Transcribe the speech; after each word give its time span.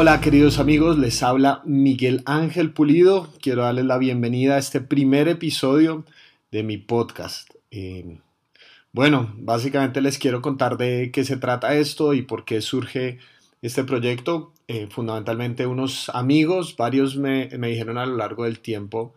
Hola 0.00 0.22
queridos 0.22 0.58
amigos, 0.58 0.96
les 0.96 1.22
habla 1.22 1.60
Miguel 1.66 2.22
Ángel 2.24 2.72
Pulido. 2.72 3.28
Quiero 3.42 3.64
darles 3.64 3.84
la 3.84 3.98
bienvenida 3.98 4.54
a 4.54 4.58
este 4.58 4.80
primer 4.80 5.28
episodio 5.28 6.06
de 6.50 6.62
mi 6.62 6.78
podcast. 6.78 7.50
Eh, 7.70 8.18
bueno, 8.92 9.34
básicamente 9.36 10.00
les 10.00 10.16
quiero 10.16 10.40
contar 10.40 10.78
de 10.78 11.10
qué 11.12 11.22
se 11.24 11.36
trata 11.36 11.74
esto 11.74 12.14
y 12.14 12.22
por 12.22 12.46
qué 12.46 12.62
surge 12.62 13.18
este 13.60 13.84
proyecto. 13.84 14.54
Eh, 14.68 14.88
fundamentalmente 14.90 15.66
unos 15.66 16.08
amigos, 16.14 16.76
varios 16.78 17.16
me, 17.18 17.48
dijeron 17.48 17.98
a 17.98 18.06
lo 18.06 18.16
largo 18.16 18.44
del 18.44 18.60
tiempo, 18.60 19.14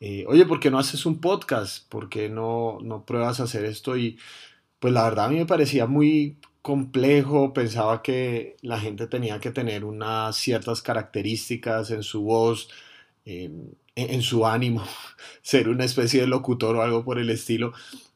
eh, 0.00 0.26
oye, 0.28 0.44
¿por 0.44 0.60
qué 0.60 0.70
no 0.70 0.78
haces 0.78 1.06
un 1.06 1.18
podcast? 1.18 1.88
¿Por 1.88 2.10
qué 2.10 2.28
no, 2.28 2.76
no 2.82 3.06
pruebas 3.06 3.40
a 3.40 3.44
hacer 3.44 3.64
esto? 3.64 3.96
Y 3.96 4.18
pues 4.80 4.92
la 4.92 5.04
verdad 5.04 5.24
a 5.24 5.28
mí 5.30 5.36
me 5.36 5.46
parecía 5.46 5.86
muy 5.86 6.36
complejo, 6.66 7.52
pensaba 7.52 8.02
que 8.02 8.56
la 8.60 8.80
gente 8.80 9.06
tenía 9.06 9.38
que 9.38 9.52
tener 9.52 9.84
unas 9.84 10.34
ciertas 10.34 10.82
características 10.82 11.92
en 11.92 12.02
su 12.02 12.22
voz, 12.22 12.68
en, 13.24 14.22
su 14.22 14.44
ánimo, 14.44 14.82
ser 15.42 15.68
una 15.68 15.84
especie 15.84 16.22
de 16.22 16.26
locutor 16.26 16.74
o 16.74 16.82
algo 16.82 17.04
por 17.04 17.20
el 17.20 17.30
estilo. 17.30 17.72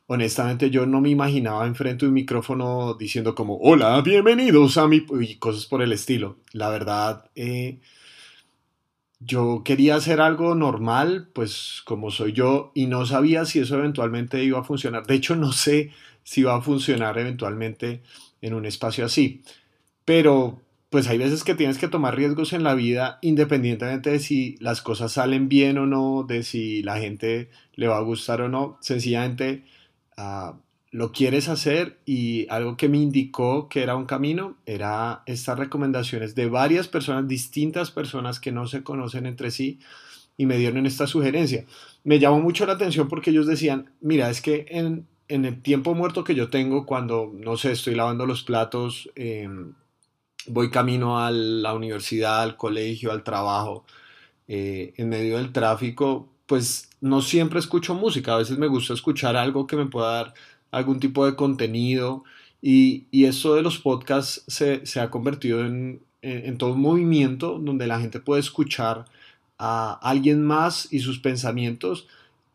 Honestamente 0.08 0.68
yo 0.68 0.84
no 0.84 1.00
me 1.00 1.10
imaginaba 1.10 1.64
enfrente 1.64 2.05
de 2.05 2.08
un 2.08 2.14
micrófono 2.14 2.94
diciendo 2.94 3.36
como, 3.36 3.56
hola, 3.58 4.00
bienvenidos 4.00 4.78
a 4.78 4.88
mi... 4.88 5.06
y 5.20 5.36
cosas 5.36 5.66
por 5.66 5.80
el 5.80 5.92
estilo. 5.92 6.38
La 6.52 6.70
verdad, 6.70 7.30
eh, 7.36 7.78
yo 9.20 9.62
quería 9.64 9.94
hacer 9.94 10.20
algo 10.20 10.56
normal, 10.56 11.28
pues 11.32 11.82
como 11.84 12.10
soy 12.10 12.32
yo, 12.32 12.72
y 12.74 12.86
no 12.86 13.06
sabía 13.06 13.44
si 13.44 13.60
eso 13.60 13.78
eventualmente 13.78 14.42
iba 14.42 14.58
a 14.58 14.64
funcionar. 14.64 15.06
De 15.06 15.14
hecho, 15.14 15.36
no 15.36 15.52
sé 15.52 15.92
si 16.24 16.42
va 16.42 16.56
a 16.56 16.62
funcionar 16.62 17.16
eventualmente 17.16 18.02
en 18.42 18.54
un 18.54 18.66
espacio 18.66 19.05
así. 19.05 19.42
Pero 20.05 20.60
pues 20.91 21.06
hay 21.06 21.19
veces 21.19 21.44
que 21.44 21.55
tienes 21.55 21.78
que 21.78 21.88
tomar 21.88 22.16
riesgos 22.16 22.52
en 22.52 22.64
la 22.64 22.74
vida 22.74 23.19
independientemente 23.22 24.10
de 24.10 24.19
si 24.19 24.56
las 24.58 24.82
cosas 24.82 25.12
salen 25.12 25.48
bien 25.48 25.78
o 25.78 25.86
no, 25.86 26.24
de 26.24 26.42
si 26.42 26.82
la 26.82 26.98
gente 26.98 27.48
le 27.74 27.86
va 27.86 27.97
a 27.97 28.02
gustar 28.02 28.41
o 28.41 28.48
no. 28.48 28.77
Sencillamente 28.80 29.64
ah, 30.16 30.56
lo 30.91 31.12
quieres 31.12 31.48
hacer 31.48 31.98
y 32.05 32.48
algo 32.50 32.77
que 32.77 32.88
me 32.88 32.98
indicó 32.98 33.69
que 33.69 33.82
era 33.82 33.94
un 33.94 34.06
camino 34.06 34.56
era 34.66 35.22
estas 35.27 35.58
recomendaciones 35.58 36.34
de 36.34 36.48
varias 36.48 36.88
personas, 36.88 37.28
distintas 37.28 37.92
personas 37.92 38.41
que 38.41 38.50
no 38.50 38.66
se 38.66 38.82
conocen 38.82 39.27
entre 39.27 39.52
sí 39.52 39.78
y 40.36 40.47
me 40.47 40.56
dieron 40.56 40.86
esta 40.86 41.06
sugerencia. 41.06 41.66
Me 42.02 42.19
llamó 42.19 42.41
mucho 42.41 42.66
la 42.66 42.72
atención 42.72 43.08
porque 43.08 43.30
ellos 43.30 43.47
decían, 43.47 43.92
mira, 44.00 44.28
es 44.30 44.41
que 44.41 44.66
en, 44.70 45.06
en 45.31 45.45
el 45.45 45.62
tiempo 45.62 45.95
muerto 45.95 46.25
que 46.25 46.34
yo 46.34 46.50
tengo 46.50 46.84
cuando, 46.84 47.33
no 47.33 47.56
sé, 47.56 47.73
estoy 47.73 47.95
lavando 47.95 48.27
los 48.27 48.42
platos, 48.42 49.09
em, 49.14 49.75
voy 50.47 50.70
camino 50.70 51.20
a 51.20 51.31
la 51.31 51.72
universidad, 51.75 52.42
al 52.42 52.56
colegio, 52.56 53.12
al 53.12 53.22
trabajo, 53.22 53.84
eh, 54.48 54.92
en 54.97 55.09
medio 55.09 55.39
del 55.39 55.53
tráfico, 55.53 56.28
pues 56.47 56.91
no 57.00 57.22
siempre 57.22 57.61
escucho 57.61 57.95
música, 57.95 58.34
a 58.34 58.39
veces 58.39 58.59
me 58.59 58.67
gusta 58.67 58.95
escuchar 58.95 59.37
algo 59.37 59.67
que 59.67 59.77
me 59.77 59.87
pueda 59.87 60.11
dar 60.12 60.34
algún 60.72 61.00
tipo 61.00 61.25
de 61.27 61.37
contenido 61.37 62.25
y, 62.61 63.06
eso 63.25 63.55
de 63.55 63.62
los 63.62 63.78
podcasts 63.78 64.44
se, 64.48 64.84
se 64.87 65.00
ha 65.00 65.11
convertido 65.11 65.65
en, 65.65 66.03
en, 66.22 66.59
todo 66.59 66.72
un 66.72 66.81
movimiento 66.81 67.59
donde 67.59 67.87
la 67.87 68.00
gente 68.00 68.20
puede 68.20 68.41
escuchar 68.41 69.06
a 69.59 69.98
alguien 70.03 70.42
más 70.44 70.92
y 70.92 71.00
sus 71.00 71.20
pensamientos 71.20 72.09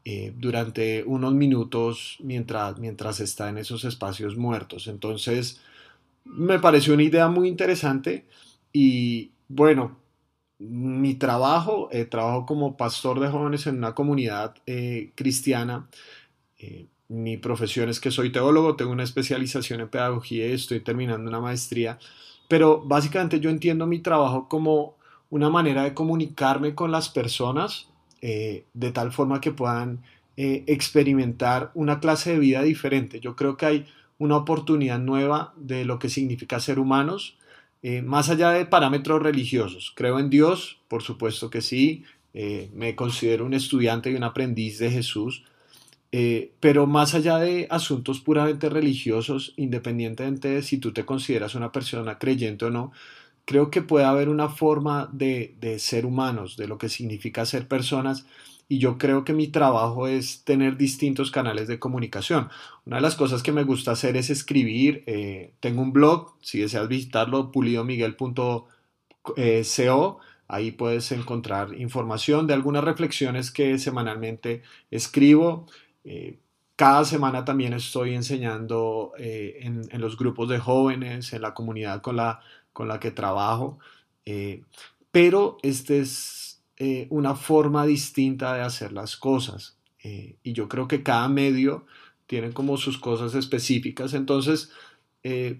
eh, 0.07 0.33
durante 0.37 1.03
unos 1.03 1.33
minutos 1.33 2.17
mientras, 2.21 2.77
mientras 2.77 3.19
está 3.19 3.49
en 3.49 3.57
esos 3.57 3.85
espacios 3.85 4.37
muertos. 4.37 4.87
Entonces, 4.87 5.61
me 6.25 6.59
pareció 6.59 6.93
una 6.93 7.01
idea 7.01 7.27
muy 7.27 7.47
interesante 7.47 8.27
y 8.71 9.31
bueno, 9.47 9.97
mi 10.59 11.15
trabajo, 11.15 11.89
eh, 11.91 12.05
trabajo 12.05 12.45
como 12.45 12.77
pastor 12.77 13.19
de 13.19 13.29
jóvenes 13.29 13.65
en 13.65 13.77
una 13.77 13.95
comunidad 13.95 14.53
eh, 14.67 15.11
cristiana. 15.15 15.89
mi 17.07 17.37
profesión 17.37 17.89
es 17.89 17.99
que 17.99 18.11
soy 18.11 18.31
teólogo, 18.31 18.75
tengo 18.75 18.91
una 18.91 19.03
especialización 19.03 19.81
en 19.81 19.89
pedagogía 19.89 20.47
y 20.47 20.51
estoy 20.53 20.81
terminando 20.81 21.29
una 21.29 21.39
maestría, 21.41 21.97
pero 22.47 22.81
básicamente 22.85 23.39
yo 23.39 23.49
entiendo 23.49 23.87
mi 23.87 23.99
trabajo 23.99 24.47
como 24.49 24.97
una 25.31 25.49
manera 25.49 25.83
de 25.83 25.93
comunicarme 25.95 26.75
con 26.75 26.91
las 26.91 27.09
personas 27.09 27.89
eh, 28.21 28.65
de 28.73 28.91
tal 28.91 29.11
forma 29.11 29.41
que 29.41 29.51
puedan 29.51 30.03
eh, 30.37 30.63
experimentar 30.67 31.71
una 31.73 31.99
clase 31.99 32.31
de 32.31 32.39
vida 32.39 32.61
diferente. 32.61 33.19
Yo 33.19 33.35
creo 33.35 33.57
que 33.57 33.65
hay 33.65 33.85
una 34.17 34.37
oportunidad 34.37 34.99
nueva 34.99 35.53
de 35.57 35.85
lo 35.85 35.99
que 35.99 36.09
significa 36.09 36.59
ser 36.59 36.79
humanos, 36.79 37.37
eh, 37.83 38.01
más 38.01 38.29
allá 38.29 38.51
de 38.51 38.65
parámetros 38.65 39.21
religiosos. 39.21 39.93
Creo 39.95 40.19
en 40.19 40.29
Dios, 40.29 40.79
por 40.87 41.03
supuesto 41.03 41.49
que 41.49 41.61
sí, 41.61 42.03
me 42.73 42.95
considero 42.95 43.45
un 43.45 43.53
estudiante 43.53 44.11
y 44.11 44.15
un 44.15 44.25
aprendiz 44.25 44.77
de 44.77 44.91
Jesús, 44.91 45.45
pero 46.59 46.85
más 46.85 47.15
allá 47.15 47.37
de 47.37 47.65
asuntos 47.69 48.19
puramente 48.19 48.67
religiosos, 48.67 49.53
independientemente 49.55 50.49
de 50.49 50.61
si 50.61 50.77
tú 50.77 50.91
te 50.91 51.05
consideras 51.05 51.55
una 51.55 51.71
persona 51.71 52.19
creyente 52.19 52.65
o 52.65 52.71
no, 52.71 52.91
creo 53.45 53.69
que 53.69 53.81
puede 53.81 54.05
haber 54.05 54.29
una 54.29 54.49
forma 54.49 55.09
de, 55.13 55.55
ser 55.79 56.05
humanos, 56.05 56.57
de 56.57 56.67
lo 56.67 56.77
que 56.77 56.89
significa 56.89 57.45
ser 57.45 57.67
personas 57.67 58.25
y 58.67 58.79
yo 58.79 58.97
creo 58.97 59.23
que 59.23 59.33
mi 59.33 59.47
trabajo 59.47 60.07
es 60.07 60.43
tener 60.43 60.75
distintos 60.75 61.29
canales 61.29 61.67
de 61.67 61.77
comunicación. 61.77 62.49
Una 62.85 62.95
de 62.95 63.03
las 63.03 63.15
cosas 63.15 63.43
que 63.43 63.51
me 63.51 63.63
gusta 63.63 63.91
hacer 63.91 64.17
es 64.17 64.31
escribir. 64.31 65.03
Eh, 65.05 65.53
tengo 65.59 65.83
un 65.83 65.93
blog, 65.93 66.33
si 66.41 66.61
deseas 66.61 66.87
visitarlo, 66.87 67.51
pulidomiguel.co. 67.51 68.67
Ahí 70.47 70.71
puedes 70.71 71.11
encontrar 71.11 71.73
información 71.75 72.47
de 72.47 72.53
algunas 72.55 72.83
reflexiones 72.83 73.51
que 73.51 73.77
semanalmente 73.77 74.63
escribo. 74.89 75.67
Eh, 76.03 76.39
cada 76.75 77.05
semana 77.05 77.45
también 77.45 77.73
estoy 77.73 78.15
enseñando 78.15 79.13
eh, 79.17 79.59
en, 79.61 79.83
en, 79.91 80.01
los 80.01 80.17
grupos 80.17 80.49
de 80.49 80.59
jóvenes, 80.59 81.33
en 81.33 81.41
la 81.41 81.53
comunidad 81.53 82.01
con 82.01 82.17
la 82.17 82.41
con 82.75 82.89
la 82.89 82.99
que 82.99 83.09
trabajo, 83.09 83.79
eh, 84.25 84.61
pero 85.09 85.57
esta 85.63 85.93
es 85.93 86.61
eh, 86.75 87.07
una 87.09 87.33
forma 87.33 87.85
distinta 87.85 88.53
de 88.53 88.63
hacer 88.63 88.91
las 88.91 89.15
cosas 89.15 89.77
eh, 90.03 90.35
y 90.43 90.51
yo 90.51 90.67
creo 90.67 90.85
que 90.89 91.01
cada 91.01 91.29
medio 91.29 91.85
tiene 92.27 92.51
como 92.51 92.75
sus 92.75 92.97
cosas 92.97 93.33
específicas, 93.33 94.13
entonces 94.13 94.69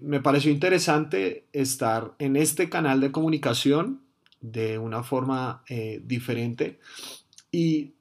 me 0.00 0.20
pareció 0.20 0.52
interesante 0.52 1.48
estar 1.52 2.14
en 2.20 2.36
este 2.36 2.68
canal 2.68 3.00
de 3.00 3.10
comunicación 3.10 4.00
de 4.40 4.78
una 4.78 5.02
forma 5.02 5.64
diferente 6.02 6.78
y 7.50 7.94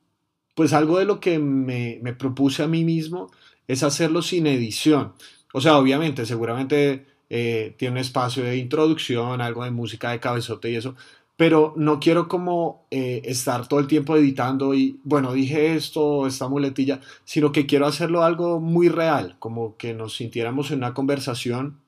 pues 0.54 0.74
algo 0.74 1.00
de 1.00 1.06
lo 1.06 1.20
que 1.20 1.40
me, 1.40 2.00
me 2.04 2.14
propuse 2.14 2.62
a 2.62 2.68
mí 2.68 2.84
mismo 2.84 3.32
es 3.68 3.82
hacerlo 3.82 4.22
sin 4.22 4.46
edición. 4.46 5.14
O 5.54 5.62
sea, 5.62 5.80
obviamente, 5.80 6.28
seguramente 6.28 7.08
eh, 7.30 7.76
tiene 7.78 7.94
un 7.94 7.98
espacio 8.00 8.44
de 8.44 8.58
introducción, 8.58 9.42
algo 9.42 9.64
de 9.64 9.72
música 9.72 10.12
de 10.12 10.20
cabezote 10.20 10.72
y 10.72 10.76
eso, 10.76 10.96
pero 11.38 11.74
no 11.76 12.00
quiero 12.00 12.28
como 12.28 12.88
eh, 12.92 13.22
estar 13.26 13.68
todo 13.68 13.80
el 13.80 13.88
tiempo 13.88 14.16
editando 14.16 14.74
y, 14.74 15.00
bueno, 15.04 15.34
dije 15.34 15.76
esto, 15.76 16.28
esta 16.28 16.48
muletilla, 16.48 17.02
sino 17.26 17.52
que 17.52 17.66
quiero 17.66 17.88
hacerlo 17.88 18.24
algo 18.24 18.60
muy 18.60 18.90
real, 18.90 19.36
como 19.40 19.76
que 19.78 19.94
nos 19.94 20.16
sintiéramos 20.16 20.72
en 20.72 20.78
una 20.78 20.94
conversación, 20.94 21.82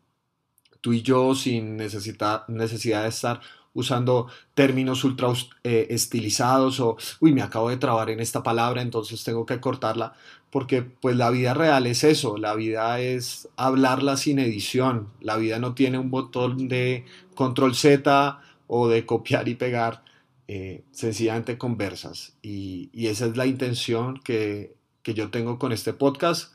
tú 0.81 0.93
y 0.93 1.01
yo, 1.01 1.33
sin 1.35 1.77
necesidad, 1.77 2.47
necesidad 2.47 3.03
de 3.03 3.09
estar 3.09 3.41
usando 3.73 4.27
términos 4.55 5.03
ultra 5.03 5.29
eh, 5.63 5.87
estilizados 5.91 6.79
o, 6.79 6.97
uy, 7.19 7.31
me 7.31 7.43
acabo 7.43 7.69
de 7.69 7.77
trabar 7.77 8.09
en 8.09 8.19
esta 8.19 8.41
palabra, 8.41 8.81
entonces 8.81 9.23
tengo 9.23 9.45
que 9.45 9.61
cortarla, 9.61 10.13
porque 10.57 10.81
pues 10.81 11.15
la 11.15 11.29
vida 11.29 11.53
real 11.53 11.85
es 11.85 12.03
eso, 12.03 12.35
la 12.35 12.55
vida 12.55 12.99
es 12.99 13.47
hablarla 13.57 14.17
sin 14.17 14.39
edición, 14.39 15.07
la 15.21 15.37
vida 15.37 15.59
no 15.59 15.75
tiene 15.75 15.99
un 15.99 16.09
botón 16.09 16.67
de 16.67 17.05
control 17.35 17.75
Z 17.75 18.41
o 18.65 18.87
de 18.87 19.05
copiar 19.05 19.47
y 19.49 19.53
pegar, 19.53 20.03
eh, 20.47 20.81
sencillamente 20.89 21.59
conversas. 21.59 22.33
Y, 22.41 22.89
y, 22.91 23.05
esa 23.05 23.27
es 23.27 23.37
la 23.37 23.45
intención 23.45 24.19
que, 24.23 24.73
que 25.03 25.13
yo 25.13 25.29
tengo 25.29 25.59
con 25.59 25.71
este 25.71 25.93
podcast. 25.93 26.53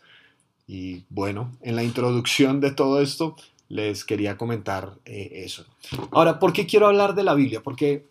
Y 0.66 1.04
bueno, 1.08 1.56
en 1.62 1.76
la 1.76 1.84
introducción 1.84 2.58
de 2.58 2.72
todo 2.72 3.00
esto, 3.00 3.36
les 3.68 4.04
quería 4.04 4.36
comentar 4.36 4.94
eh, 5.04 5.44
eso. 5.44 5.64
Ahora, 6.10 6.40
¿por 6.40 6.52
qué 6.52 6.66
quiero 6.66 6.88
hablar 6.88 7.14
de 7.14 7.22
la 7.22 7.34
Biblia? 7.34 7.62
Porque 7.62 8.08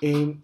eh, 0.00 0.36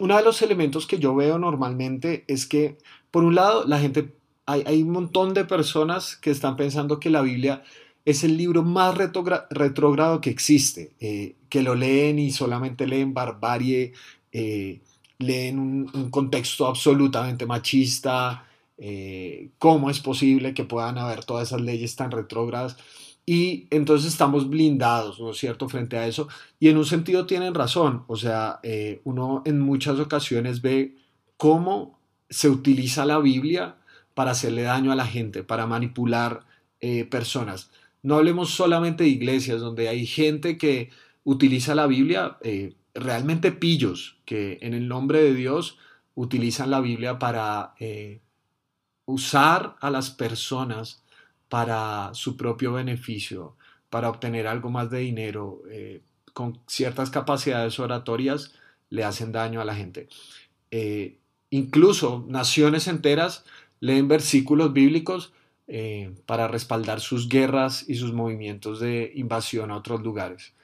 uno 0.00 0.16
de 0.16 0.24
los 0.24 0.42
elementos 0.42 0.88
que 0.88 0.98
yo 0.98 1.14
veo 1.14 1.38
normalmente 1.38 2.24
es 2.26 2.44
que, 2.44 2.76
por 3.12 3.22
un 3.22 3.36
lado, 3.36 3.64
la 3.68 3.78
gente, 3.78 4.16
hay, 4.46 4.82
un 4.82 4.90
montón 4.90 5.34
de 5.34 5.44
personas 5.44 6.16
que 6.16 6.30
están 6.30 6.56
pensando 6.56 7.00
que 7.00 7.10
la 7.10 7.22
Biblia 7.22 7.62
es 8.04 8.24
el 8.24 8.36
libro 8.36 8.62
más 8.62 8.96
retrógrado 8.96 10.20
que 10.20 10.30
existe, 10.30 10.92
eh, 11.00 11.36
que 11.48 11.62
lo 11.62 11.74
leen 11.74 12.18
y 12.18 12.32
solamente 12.32 12.86
leen 12.86 13.14
barbarie, 13.14 13.92
leen 14.32 15.58
un, 15.58 15.90
un, 15.94 16.10
contexto 16.10 16.66
absolutamente 16.66 17.46
machista, 17.46 18.44
cómo 19.58 19.90
es 19.90 20.00
posible 20.00 20.54
que 20.54 20.64
puedan 20.64 20.98
haber 20.98 21.24
todas 21.24 21.48
esas 21.48 21.60
leyes 21.60 21.94
tan 21.94 22.10
retrógradas. 22.10 22.76
Y 23.24 23.68
entonces 23.70 24.12
estamos 24.12 24.48
blindados, 24.48 25.20
¿no 25.20 25.30
es 25.30 25.38
cierto?, 25.38 25.68
frente 25.68 25.96
a 25.96 26.06
eso. 26.06 26.28
Y 26.58 26.68
en 26.68 26.76
un 26.76 26.84
sentido 26.84 27.26
tienen 27.26 27.54
razón. 27.54 28.04
O 28.08 28.16
sea, 28.16 28.58
eh, 28.62 29.00
uno 29.04 29.42
en 29.44 29.60
muchas 29.60 29.98
ocasiones 30.00 30.60
ve 30.60 30.96
cómo 31.36 31.98
se 32.28 32.48
utiliza 32.48 33.04
la 33.04 33.18
Biblia 33.18 33.76
para 34.14 34.32
hacerle 34.32 34.62
daño 34.62 34.92
a 34.92 34.96
la 34.96 35.06
gente, 35.06 35.42
para 35.42 35.66
manipular 35.66 36.44
eh, 36.80 37.04
personas. 37.04 37.70
No 38.02 38.16
hablemos 38.16 38.50
solamente 38.50 39.04
de 39.04 39.10
iglesias 39.10 39.60
donde 39.60 39.88
hay 39.88 40.06
gente 40.06 40.58
que 40.58 40.90
utiliza 41.24 41.74
la 41.74 41.86
Biblia, 41.86 42.38
eh, 42.42 42.74
realmente 42.94 43.52
pillos, 43.52 44.18
que 44.24 44.58
en 44.62 44.74
el 44.74 44.88
nombre 44.88 45.22
de 45.22 45.34
Dios 45.34 45.78
utilizan 46.14 46.70
la 46.70 46.80
Biblia 46.80 47.18
para 47.18 47.74
usar 49.04 49.76
a 49.80 49.90
las 49.90 50.10
personas 50.10 51.02
para 51.48 52.14
su 52.14 52.38
propio 52.38 52.72
beneficio, 52.72 53.56
para 53.90 54.08
obtener 54.08 54.46
algo 54.46 54.70
más 54.70 54.88
de 54.88 55.00
dinero, 55.00 55.62
eh, 55.68 56.00
con 56.32 56.58
ciertas 56.66 57.10
capacidades 57.10 57.78
oratorias, 57.78 58.54
le 58.88 59.04
hacen 59.04 59.32
daño 59.32 59.60
a 59.60 59.66
la 59.66 59.74
gente. 59.74 60.08
Eh, 60.70 61.18
incluso 61.50 62.24
naciones 62.26 62.88
enteras 62.88 63.44
leen 63.82 64.06
versículos 64.06 64.72
bíblicos 64.72 65.32
eh, 65.66 66.14
para 66.24 66.46
respaldar 66.46 67.00
sus 67.00 67.28
guerras 67.28 67.84
y 67.88 67.96
sus 67.96 68.12
movimientos 68.12 68.78
de 68.78 69.10
invasión 69.16 69.72
a 69.72 69.76
otros 69.76 70.02
lugares. 70.02 70.54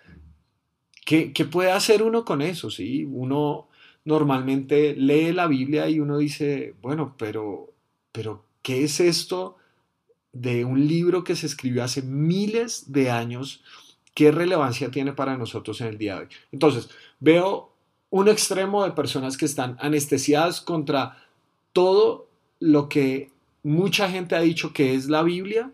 ¿Qué, 1.04 1.32
¿Qué, 1.32 1.44
puede 1.44 1.72
hacer 1.72 2.04
uno 2.04 2.24
con 2.24 2.42
eso? 2.42 2.70
¿sí? 2.70 3.04
Uno 3.04 3.68
normalmente 4.04 4.94
lee 4.94 5.32
la 5.32 5.48
Biblia 5.48 5.88
y 5.88 5.98
uno 5.98 6.18
dice, 6.18 6.76
bueno, 6.80 7.16
pero, 7.18 7.72
pero 8.12 8.44
¿qué 8.62 8.84
es 8.84 9.00
esto 9.00 9.56
de 10.32 10.64
un 10.64 10.86
libro 10.86 11.24
que 11.24 11.34
se 11.34 11.46
escribió 11.46 11.82
hace 11.82 12.02
miles 12.02 12.92
de 12.92 13.10
años, 13.10 13.64
¿qué 14.14 14.30
relevancia 14.30 14.92
tiene 14.92 15.12
para 15.12 15.36
nosotros 15.36 15.80
en 15.80 15.88
el 15.88 15.98
día 15.98 16.14
de 16.14 16.20
hoy? 16.20 16.28
Entonces, 16.52 16.88
veo 17.18 17.72
un 18.10 18.28
extremo 18.28 18.84
de 18.84 18.92
personas 18.92 19.36
que 19.36 19.44
están 19.44 19.76
anestesiadas 19.80 20.60
contra 20.60 21.18
todo 21.72 22.27
lo 22.60 22.88
que 22.88 23.31
mucha 23.62 24.10
gente 24.10 24.34
ha 24.34 24.40
dicho 24.40 24.72
que 24.72 24.94
es 24.94 25.08
la 25.08 25.22
Biblia 25.22 25.70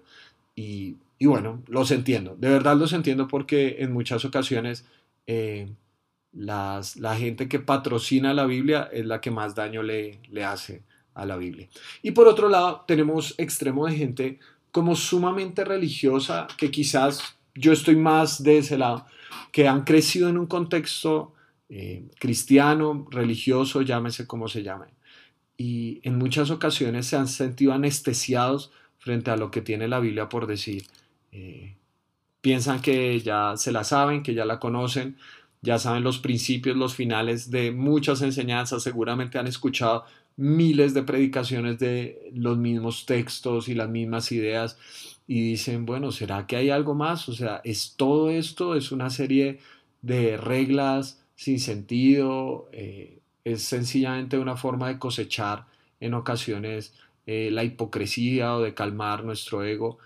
y, 0.57 0.97
bueno, 1.21 1.63
los 1.67 1.91
entiendo, 1.91 2.37
de 2.39 2.49
verdad 2.49 2.77
los 2.77 2.93
entiendo 2.93 3.29
porque 3.29 3.77
en 3.79 3.93
muchas 3.93 4.25
ocasiones 4.25 4.85
eh, 5.27 5.69
las, 6.33 6.97
la 6.97 7.17
gente 7.17 7.49
que 7.49 7.61
patrocina 7.61 8.35
la 8.35 8.47
Biblia 8.47 8.89
es 8.93 9.07
la 9.07 9.21
que 9.21 9.31
más 9.31 9.55
daño 9.55 9.83
le, 9.83 10.21
le 10.31 10.45
hace 10.45 10.83
a 11.15 11.25
la 11.25 11.37
Biblia. 11.37 11.69
Y 12.03 12.11
por 12.11 12.27
otro 12.29 12.49
lado, 12.49 12.85
tenemos 12.87 13.35
extremo 13.39 13.87
de 13.87 13.97
gente 13.97 14.39
como 14.73 14.97
sumamente 14.97 15.65
religiosa, 15.65 16.49
que 16.59 16.71
quizás 16.71 17.37
yo 17.55 17.73
estoy 17.73 17.95
más 17.95 18.43
de 18.43 18.59
ese 18.59 18.77
lado, 18.77 19.07
que 19.53 19.69
han 19.69 19.85
crecido 19.85 20.29
en 20.29 20.37
un 20.37 20.47
contexto 20.47 21.33
eh, 21.69 22.05
cristiano, 22.19 23.07
religioso, 23.11 23.83
llámese 23.83 24.27
como 24.27 24.49
se 24.49 24.63
llame. 24.63 24.87
Y 25.57 26.01
en 26.03 26.19
muchas 26.19 26.51
ocasiones 26.51 27.07
se 27.07 27.17
han 27.17 27.29
sentido 27.29 27.73
anestesiados 27.73 28.73
frente 28.99 29.31
a 29.31 29.37
lo 29.37 29.51
que 29.51 29.61
tiene 29.61 29.89
la 29.89 30.01
Biblia 30.01 30.29
por 30.29 30.47
decir. 30.47 30.85
Eh, 31.33 31.77
piensan 32.41 32.81
que 32.83 33.21
ya 33.21 33.57
se 33.57 33.73
la 33.73 33.85
saben, 33.85 34.23
que 34.23 34.35
ya 34.35 34.45
la 34.45 34.59
conocen, 34.59 35.17
ya 35.63 35.79
saben 35.79 36.05
los 36.05 36.19
principios, 36.19 36.77
los 36.77 36.95
finales 36.95 37.51
de 37.51 37.71
muchas 37.71 38.23
enseñanzas, 38.23 38.83
seguramente 38.83 39.39
han 39.39 39.47
escuchado 39.47 40.05
miles 40.37 40.95
de 40.95 41.03
predicaciones 41.03 41.79
de 41.79 42.31
los 42.35 42.59
mismos 42.59 43.07
textos 43.07 43.69
y 43.69 43.75
las 43.75 43.89
mismas 43.89 44.33
ideas 44.33 44.79
y 45.27 45.41
dicen, 45.41 45.87
bueno, 45.87 46.13
¿será 46.13 46.47
que 46.47 46.57
hay 46.57 46.71
algo 46.71 46.95
más? 46.95 47.29
O 47.29 47.33
sea, 47.33 47.61
¿es 47.65 47.95
todo 47.97 48.31
esto? 48.31 48.75
¿Es 48.75 48.93
una 48.93 49.11
serie 49.11 49.61
de 50.03 50.37
reglas 50.37 51.23
sin 51.35 51.61
sentido? 51.61 52.69
Eh, 52.73 53.14
¿Es 53.45 53.63
sencillamente 53.63 54.39
una 54.39 54.57
forma 54.57 54.89
de 54.89 54.99
cosechar 54.99 55.67
en 56.01 56.15
ocasiones 56.15 56.95
eh, 57.27 57.51
la 57.53 57.65
hipocresía 57.65 58.57
o 58.57 58.63
de 58.63 58.75
calmar 58.75 59.25
nuestro 59.25 59.65
ego? 59.65 59.99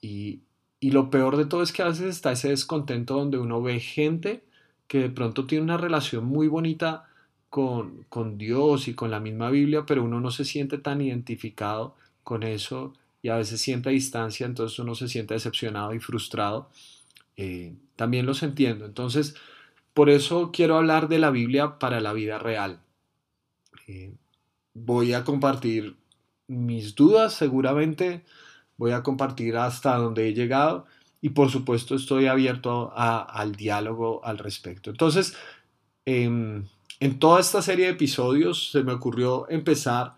Y, 0.00 0.40
y 0.80 0.90
lo 0.90 1.10
peor 1.10 1.36
de 1.36 1.46
todo 1.46 1.62
es 1.62 1.72
que 1.72 1.82
a 1.82 1.88
veces 1.88 2.06
está 2.06 2.32
ese 2.32 2.50
descontento 2.50 3.16
donde 3.16 3.38
uno 3.38 3.62
ve 3.62 3.80
gente 3.80 4.44
que 4.88 4.98
de 4.98 5.10
pronto 5.10 5.46
tiene 5.46 5.64
una 5.64 5.78
relación 5.78 6.24
muy 6.24 6.48
bonita 6.48 7.08
con, 7.52 8.38
Dios 8.38 8.88
y 8.88 8.94
con 8.94 9.10
la 9.10 9.20
misma 9.20 9.50
Biblia, 9.50 9.84
pero 9.86 10.02
uno 10.04 10.20
no 10.20 10.30
se 10.30 10.46
siente 10.46 10.78
tan 10.78 11.02
identificado 11.02 11.94
con 12.24 12.44
eso 12.44 12.94
y 13.20 13.28
a 13.28 13.36
veces 13.36 13.60
siente 13.60 13.90
distancia, 13.90 14.46
entonces 14.46 14.78
uno 14.78 14.94
se 14.94 15.06
siente 15.06 15.34
decepcionado 15.34 15.92
y 15.92 16.00
frustrado. 16.00 16.70
Eh, 17.36 17.74
también 17.94 18.24
los 18.24 18.42
entiendo. 18.42 18.86
Entonces, 18.86 19.34
por 19.94 20.10
eso 20.10 20.50
quiero 20.52 20.76
hablar 20.76 21.08
de 21.08 21.18
la 21.18 21.30
Biblia 21.30 21.78
para 21.78 22.00
la 22.00 22.12
vida 22.12 22.38
real. 22.38 22.80
Eh, 23.88 24.14
voy 24.74 25.12
a 25.12 25.24
compartir 25.24 25.96
mis 26.46 26.94
dudas, 26.94 27.34
seguramente 27.34 28.24
voy 28.76 28.92
a 28.92 29.02
compartir 29.02 29.56
hasta 29.56 29.96
donde 29.96 30.28
he 30.28 30.34
llegado 30.34 30.86
y 31.20 31.30
por 31.30 31.50
supuesto 31.50 31.94
estoy 31.94 32.26
abierto 32.26 32.92
al 32.96 33.54
diálogo 33.54 34.24
al 34.24 34.38
respecto. 34.38 34.90
Entonces, 34.90 35.34
em, 36.04 36.66
en 37.00 37.18
toda 37.18 37.40
esta 37.40 37.62
serie 37.62 37.86
de 37.86 37.92
episodios 37.92 38.70
se 38.70 38.82
me 38.82 38.92
ocurrió 38.92 39.48
empezar 39.48 40.16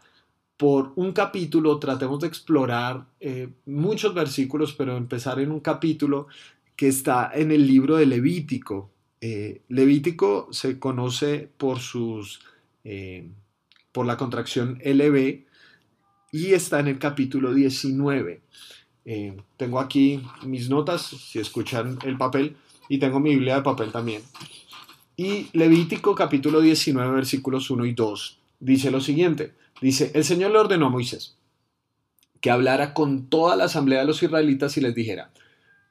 por 0.56 0.92
un 0.96 1.12
capítulo, 1.12 1.78
tratemos 1.78 2.20
de 2.20 2.28
explorar 2.28 3.06
eh, 3.20 3.48
muchos 3.66 4.14
versículos, 4.14 4.72
pero 4.72 4.96
empezar 4.96 5.40
en 5.40 5.50
un 5.50 5.60
capítulo 5.60 6.28
que 6.76 6.88
está 6.88 7.30
en 7.34 7.50
el 7.52 7.66
libro 7.66 7.96
de 7.96 8.06
Levítico. 8.06 8.90
Eh, 9.26 9.62
Levítico 9.68 10.48
se 10.50 10.78
conoce 10.78 11.48
por 11.56 11.78
sus 11.78 12.40
eh, 12.84 13.26
por 13.90 14.04
la 14.04 14.18
contracción 14.18 14.78
LB 14.84 15.44
y 16.30 16.52
está 16.52 16.78
en 16.80 16.88
el 16.88 16.98
capítulo 16.98 17.54
19. 17.54 18.42
tengo 19.56 19.80
aquí 19.80 20.20
mis 20.44 20.68
notas, 20.68 21.06
si 21.06 21.38
escuchan 21.38 21.98
el 22.04 22.18
papel, 22.18 22.56
y 22.90 22.98
tengo 22.98 23.18
mi 23.18 23.30
Biblia 23.30 23.56
de 23.56 23.62
papel 23.62 23.92
también. 23.92 24.20
Y 25.16 25.48
Levítico 25.54 26.14
capítulo 26.14 26.60
19 26.60 27.14
versículos 27.14 27.70
1 27.70 27.86
y 27.86 27.94
2 27.94 28.38
dice 28.60 28.90
lo 28.90 29.00
siguiente. 29.00 29.54
Dice, 29.80 30.10
el 30.12 30.24
Señor 30.24 30.50
le 30.50 30.58
ordenó 30.58 30.88
a 30.88 30.90
Moisés 30.90 31.38
que 32.42 32.50
hablara 32.50 32.92
con 32.92 33.30
toda 33.30 33.56
la 33.56 33.64
asamblea 33.64 34.00
de 34.00 34.04
los 34.04 34.22
israelitas 34.22 34.76
y 34.76 34.82
les 34.82 34.94
dijera, 34.94 35.30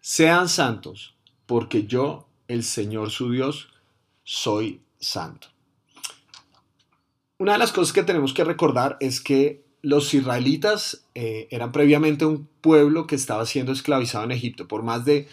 sean 0.01 0.47
santos, 0.47 1.15
porque 1.47 1.87
yo, 1.87 2.27
el 2.47 2.63
Señor 2.63 3.12
su 3.12 3.31
Dios, 3.31 3.69
soy 4.23 4.81
santo. 5.00 5.47
Una 7.38 7.53
de 7.53 7.59
las 7.59 7.71
cosas 7.71 7.93
que 7.93 8.03
tenemos 8.03 8.33
que 8.33 8.43
recordar 8.43 8.97
es 9.00 9.19
que 9.19 9.63
los 9.81 10.13
israelitas 10.13 11.05
eh, 11.13 11.47
eran 11.51 11.71
previamente 11.71 12.25
un 12.25 12.47
pueblo 12.62 13.05
que 13.05 13.15
estaba 13.15 13.45
siendo 13.45 13.73
esclavizado 13.73 14.23
en 14.23 14.31
Egipto. 14.31 14.67
Por 14.67 14.83
más 14.83 15.03
de 15.03 15.27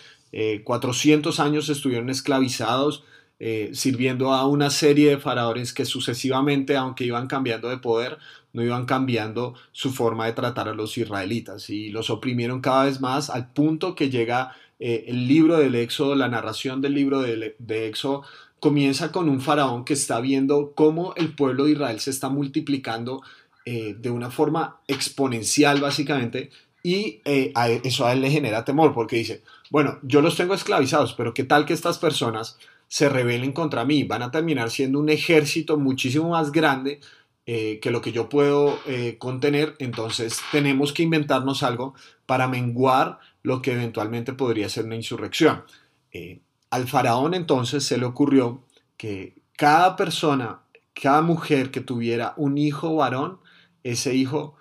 400 0.65 1.39
eh, 1.39 1.43
años 1.43 1.69
estuvieron 1.69 2.11
esclavizados 2.11 3.05
eh, 3.43 3.71
sirviendo 3.73 4.35
a 4.35 4.47
una 4.47 4.69
serie 4.69 5.09
de 5.09 5.19
faraones 5.19 5.73
que 5.73 5.87
sucesivamente, 5.87 6.77
aunque 6.77 7.05
iban 7.05 7.27
cambiando 7.27 7.71
de 7.71 7.79
poder, 7.79 8.19
no 8.53 8.63
iban 8.63 8.85
cambiando 8.85 9.55
su 9.73 9.93
forma 9.93 10.27
de 10.27 10.35
tratar 10.35 10.69
a 10.69 10.75
los 10.75 10.99
israelitas 10.99 11.71
y 11.71 11.89
los 11.89 12.11
oprimieron 12.11 12.61
cada 12.61 12.85
vez 12.85 13.01
más 13.01 13.31
al 13.31 13.51
punto 13.53 13.95
que 13.95 14.11
llega 14.11 14.55
eh, 14.81 15.05
el 15.07 15.29
libro 15.29 15.59
del 15.59 15.75
Éxodo, 15.77 16.15
la 16.15 16.29
narración 16.29 16.81
del 16.81 16.95
libro 16.95 17.21
de, 17.21 17.55
de 17.59 17.89
Éxodo 17.89 18.25
comienza 18.59 19.13
con 19.13 19.29
un 19.29 19.41
faraón 19.41 19.85
que 19.85 19.95
está 19.95 20.21
viendo 20.21 20.73
cómo 20.75 21.15
el 21.17 21.35
pueblo 21.35 21.65
de 21.65 21.73
Israel 21.73 22.01
se 22.01 22.11
está 22.11 22.29
multiplicando 22.29 23.23
eh, 23.65 23.95
de 23.99 24.11
una 24.11 24.31
forma 24.31 24.81
exponencial 24.89 25.81
básicamente 25.81 26.51
y 26.83 27.21
eso 27.25 28.07
a 28.07 28.13
él 28.15 28.23
le 28.23 28.31
genera 28.31 28.65
temor 28.65 28.95
porque 28.95 29.17
dice, 29.17 29.43
bueno, 29.71 29.99
yo 30.03 30.23
los 30.23 30.37
tengo 30.37 30.55
esclavizados, 30.55 31.13
pero 31.13 31.35
¿qué 31.35 31.45
tal 31.45 31.67
que 31.67 31.75
estas 31.75 31.99
personas 31.99 32.57
se 32.91 33.09
rebelen 33.09 33.53
contra 33.53 33.85
mí. 33.85 34.03
Van 34.03 34.23
a 34.23 34.33
terminar 34.33 34.69
siendo 34.71 34.99
un 34.99 35.09
ejército 35.09 35.79
muchísimo 35.79 36.31
más 36.31 36.51
grande 36.51 37.01
eh, 37.47 37.79
que 37.81 37.93
lo 37.93 38.03
que 38.03 38.11
yo 38.11 38.29
puedo 38.29 38.81
eh, 38.85 39.17
contener. 39.17 39.77
Entonces 39.79 40.41
tenemos 40.51 40.93
que 40.93 41.05
inventarnos 41.05 41.63
algo 41.63 41.95
para 42.27 42.49
menguar 42.49 43.21
lo 43.43 43.63
que 43.63 43.73
eventualmente 43.73 44.33
podría 44.33 44.69
ser 44.69 44.85
una 44.85 44.97
insurrección. 44.97 45.65
Eh, 46.13 46.41
al 46.71 46.87
faraón 46.89 47.35
entonces 47.35 47.85
se 47.85 47.99
le 47.99 48.05
ocurrió 48.05 48.65
que 48.97 49.35
cada 49.57 49.97
persona, 49.97 50.61
cada 50.95 51.23
mujer 51.23 51.71
que 51.71 51.81
tuviera 51.81 52.35
un 52.37 52.59
hijo 52.59 52.95
varón, 52.97 53.41
ese 53.83 54.15
hijo 54.15 54.57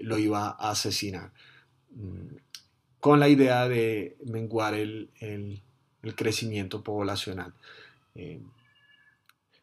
lo 0.00 0.18
iba 0.18 0.48
a 0.48 0.70
asesinar 0.70 1.32
mm, 1.94 2.34
con 2.98 3.20
la 3.20 3.28
idea 3.28 3.68
de 3.68 4.16
menguar 4.24 4.74
el, 4.74 5.08
el 6.02 6.14
crecimiento 6.14 6.82
poblacional. 6.82 7.54
Eh, 8.14 8.40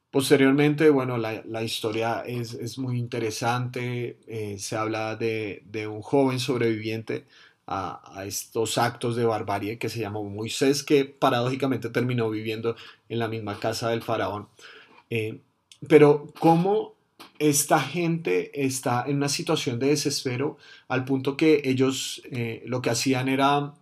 posteriormente, 0.10 0.90
bueno, 0.90 1.18
la, 1.18 1.64
historia 1.64 2.24
es, 2.26 2.78
muy 2.78 2.98
interesante. 2.98 4.20
Eh, 4.28 4.58
se 4.58 4.76
habla 4.76 5.16
de, 5.16 5.88
un 5.90 6.02
joven 6.02 6.40
sobreviviente 6.40 7.26
a, 7.72 8.26
estos 8.26 8.78
actos 8.80 9.16
de 9.16 9.26
barbarie 9.26 9.78
que 9.78 9.90
se 9.90 10.00
llamó 10.00 10.24
Moisés, 10.24 10.84
que 10.84 11.06
paradójicamente 11.06 11.90
terminó 11.90 12.30
viviendo 12.30 12.76
en 13.08 13.20
la 13.20 13.28
misma 13.28 13.60
casa 13.60 13.90
del 13.90 14.02
faraón. 14.02 14.48
Eh, 15.12 15.40
pero 15.88 16.28
cómo 16.40 16.96
esta 17.38 17.80
gente 17.80 18.66
está 18.66 19.06
en 19.08 19.18
una 19.18 19.30
situación 19.30 19.78
de 19.78 19.88
desespero 19.88 20.58
al 20.88 21.06
punto 21.06 21.38
que 21.38 21.62
ellos 21.64 22.22
eh, 22.32 22.64
lo 22.66 22.82
que 22.82 22.90
hacían 22.90 23.30
era 23.30 23.74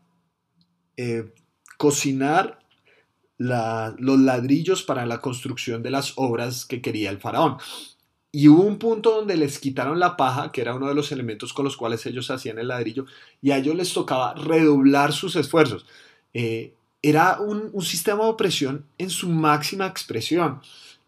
eh, 0.97 1.31
cocinar 1.77 2.59
los 3.37 4.19
ladrillos 4.19 4.81
para 4.83 5.05
la 5.05 5.21
construcción 5.21 5.83
de 5.83 5.91
las 5.91 6.13
obras 6.15 6.65
que 6.65 6.81
quería 6.81 7.11
el 7.11 7.19
faraón. 7.19 7.57
Y 8.37 8.49
hubo 8.49 8.61
un 8.61 8.77
punto 8.77 9.15
donde 9.15 9.35
les 9.35 9.57
quitaron 9.57 9.97
la 9.97 10.15
paja, 10.15 10.51
que 10.51 10.61
era 10.61 10.75
uno 10.75 10.87
de 10.87 10.93
los 10.93 11.11
elementos 11.11 11.53
con 11.53 11.65
los 11.65 11.75
cuales 11.75 12.05
ellos 12.05 12.29
hacían 12.29 12.59
el 12.59 12.67
ladrillo, 12.67 13.07
y 13.41 13.49
a 13.49 13.57
ellos 13.57 13.75
les 13.75 13.91
tocaba 13.91 14.35
redoblar 14.35 15.11
sus 15.11 15.35
esfuerzos. 15.35 15.87
Eh, 16.35 16.75
era 17.01 17.39
un, 17.39 17.71
sistema 17.81 18.25
de 18.25 18.29
opresión 18.29 18.85
en 18.99 19.09
su 19.09 19.27
máxima 19.27 19.87
expresión. 19.87 20.61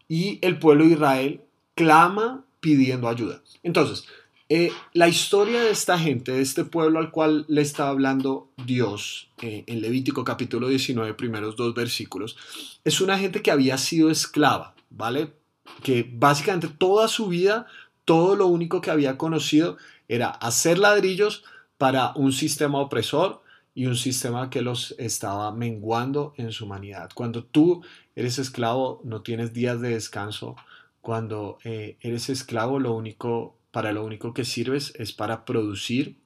Y 0.08 0.40
el 0.42 0.58
pueblo 0.58 0.84
de 0.84 0.90
Israel 0.90 1.40
clama 1.76 2.44
pidiendo 2.58 3.08
ayuda. 3.08 3.40
Entonces, 3.62 4.06
eh, 4.48 4.72
la 4.92 5.06
historia 5.06 5.62
de 5.62 5.70
esta 5.70 6.00
gente, 6.00 6.32
de 6.32 6.42
este 6.42 6.64
pueblo 6.64 6.98
al 6.98 7.12
cual 7.12 7.44
le 7.46 7.60
está 7.62 7.90
hablando 7.90 8.48
Dios 8.66 9.30
eh, 9.40 9.62
en 9.68 9.82
Levítico 9.82 10.24
capítulo 10.24 10.66
19, 10.66 11.14
primeros 11.14 11.54
dos 11.54 11.76
versículos, 11.76 12.36
es 12.82 13.00
una 13.00 13.16
gente 13.20 13.40
que 13.40 13.52
había 13.52 13.78
sido 13.78 14.10
esclava, 14.10 14.74
¿vale? 14.90 15.38
Que 15.82 16.08
básicamente 16.10 16.68
toda 16.68 17.08
su 17.08 17.28
vida, 17.28 17.66
todo 18.04 18.36
lo 18.36 18.46
único 18.46 18.80
que 18.80 18.90
había 18.90 19.16
conocido 19.16 19.76
era 20.08 20.28
hacer 20.28 20.78
ladrillos 20.78 21.44
para 21.78 22.12
un 22.16 22.32
sistema 22.32 22.78
opresor 22.78 23.42
y 23.74 23.86
un 23.86 23.96
sistema 23.96 24.50
que 24.50 24.62
los 24.62 24.94
estaba 24.98 25.52
menguando 25.52 26.34
en 26.36 26.52
su 26.52 26.64
humanidad. 26.64 27.10
Cuando 27.14 27.44
tú 27.44 27.82
eres 28.16 28.38
esclavo, 28.38 29.00
no 29.04 29.22
tienes 29.22 29.52
días 29.52 29.80
de 29.80 29.90
descanso. 29.90 30.56
Cuando 31.00 31.58
eh, 31.64 31.96
eres 32.00 32.28
esclavo, 32.28 32.78
lo 32.78 32.94
único 32.94 33.56
para 33.70 33.92
lo 33.92 34.04
único 34.04 34.34
que 34.34 34.44
sirves 34.44 34.92
es 34.96 35.12
para 35.12 35.44
producir. 35.44 36.16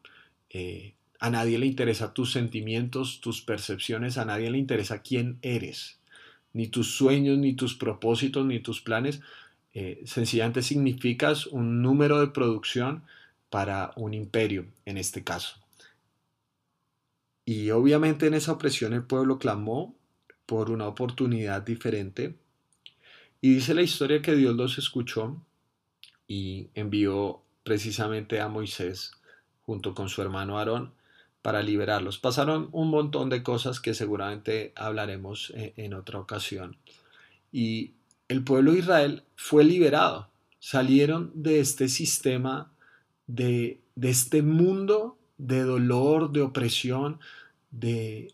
Eh, 0.51 0.95
a 1.21 1.31
nadie 1.31 1.59
le 1.59 1.67
interesa 1.67 2.13
tus 2.13 2.33
sentimientos, 2.33 3.21
tus 3.21 3.43
percepciones, 3.43 4.19
a 4.19 4.25
nadie 4.25 4.51
le 4.51 4.59
interesa 4.59 5.03
quién 5.03 5.39
eres, 5.43 5.99
ni 6.55 6.69
tus 6.69 6.97
sueños, 6.97 7.37
ni 7.37 7.53
tus 7.53 7.75
propósitos, 7.75 8.47
ni 8.47 8.61
tus 8.61 8.81
planes. 8.81 9.21
Eh, 9.75 10.03
sencillamente 10.07 10.63
significas 10.63 11.47
un 11.47 11.83
número 11.83 12.21
de 12.21 12.29
producción 12.29 13.03
para 13.51 13.93
un 13.97 14.15
imperio, 14.15 14.67
en 14.87 14.97
este 14.97 15.23
caso. 15.23 15.57
Y 17.45 17.71
obviamente 17.71 18.27
en 18.27 18.35
esa 18.35 18.53
opresión 18.53 18.95
el 18.95 19.03
pueblo 19.03 19.39
clamó 19.39 19.95
por 20.47 20.71
una 20.71 20.87
oportunidad 20.87 21.63
diferente. 21.63 22.37
Y 23.41 23.55
dice 23.55 23.75
la 23.75 23.83
historia 23.83 24.23
que 24.23 24.35
Dios 24.35 24.55
los 24.57 24.79
escuchó 24.79 25.37
y 26.27 26.69
envió 26.75 27.43
precisamente 27.65 28.41
a 28.41 28.49
Moisés 28.49 29.13
junto 29.67 29.95
con 29.95 30.09
su 30.09 30.23
hermano 30.23 30.59
Aarón 30.59 30.93
para 31.45 31.63
liberarlos. 31.63 32.19
Pasaron 32.19 32.71
un 32.73 32.89
montón 32.89 33.29
de 33.29 33.43
cosas 33.43 33.79
que 33.79 33.93
seguramente 33.93 34.73
hablaremos 34.77 35.53
e-, 35.55 35.75
en, 35.77 35.93
otra 35.93 36.19
ocasión. 36.19 36.79
Y 37.53 37.91
el 38.29 38.43
pueblo 38.43 38.73
de 38.73 38.79
Israel 38.79 39.25
fue 39.37 39.63
liberado. 39.63 40.31
Salieron 40.59 41.33
de 41.35 41.61
este 41.61 41.89
sistema, 41.89 42.73
de, 43.27 43.79
de 43.95 44.09
este 44.09 44.41
mundo 44.41 45.19
de 45.37 45.65
dolor, 45.65 46.33
de 46.33 46.41
opresión, 46.41 47.21
de, 47.71 48.33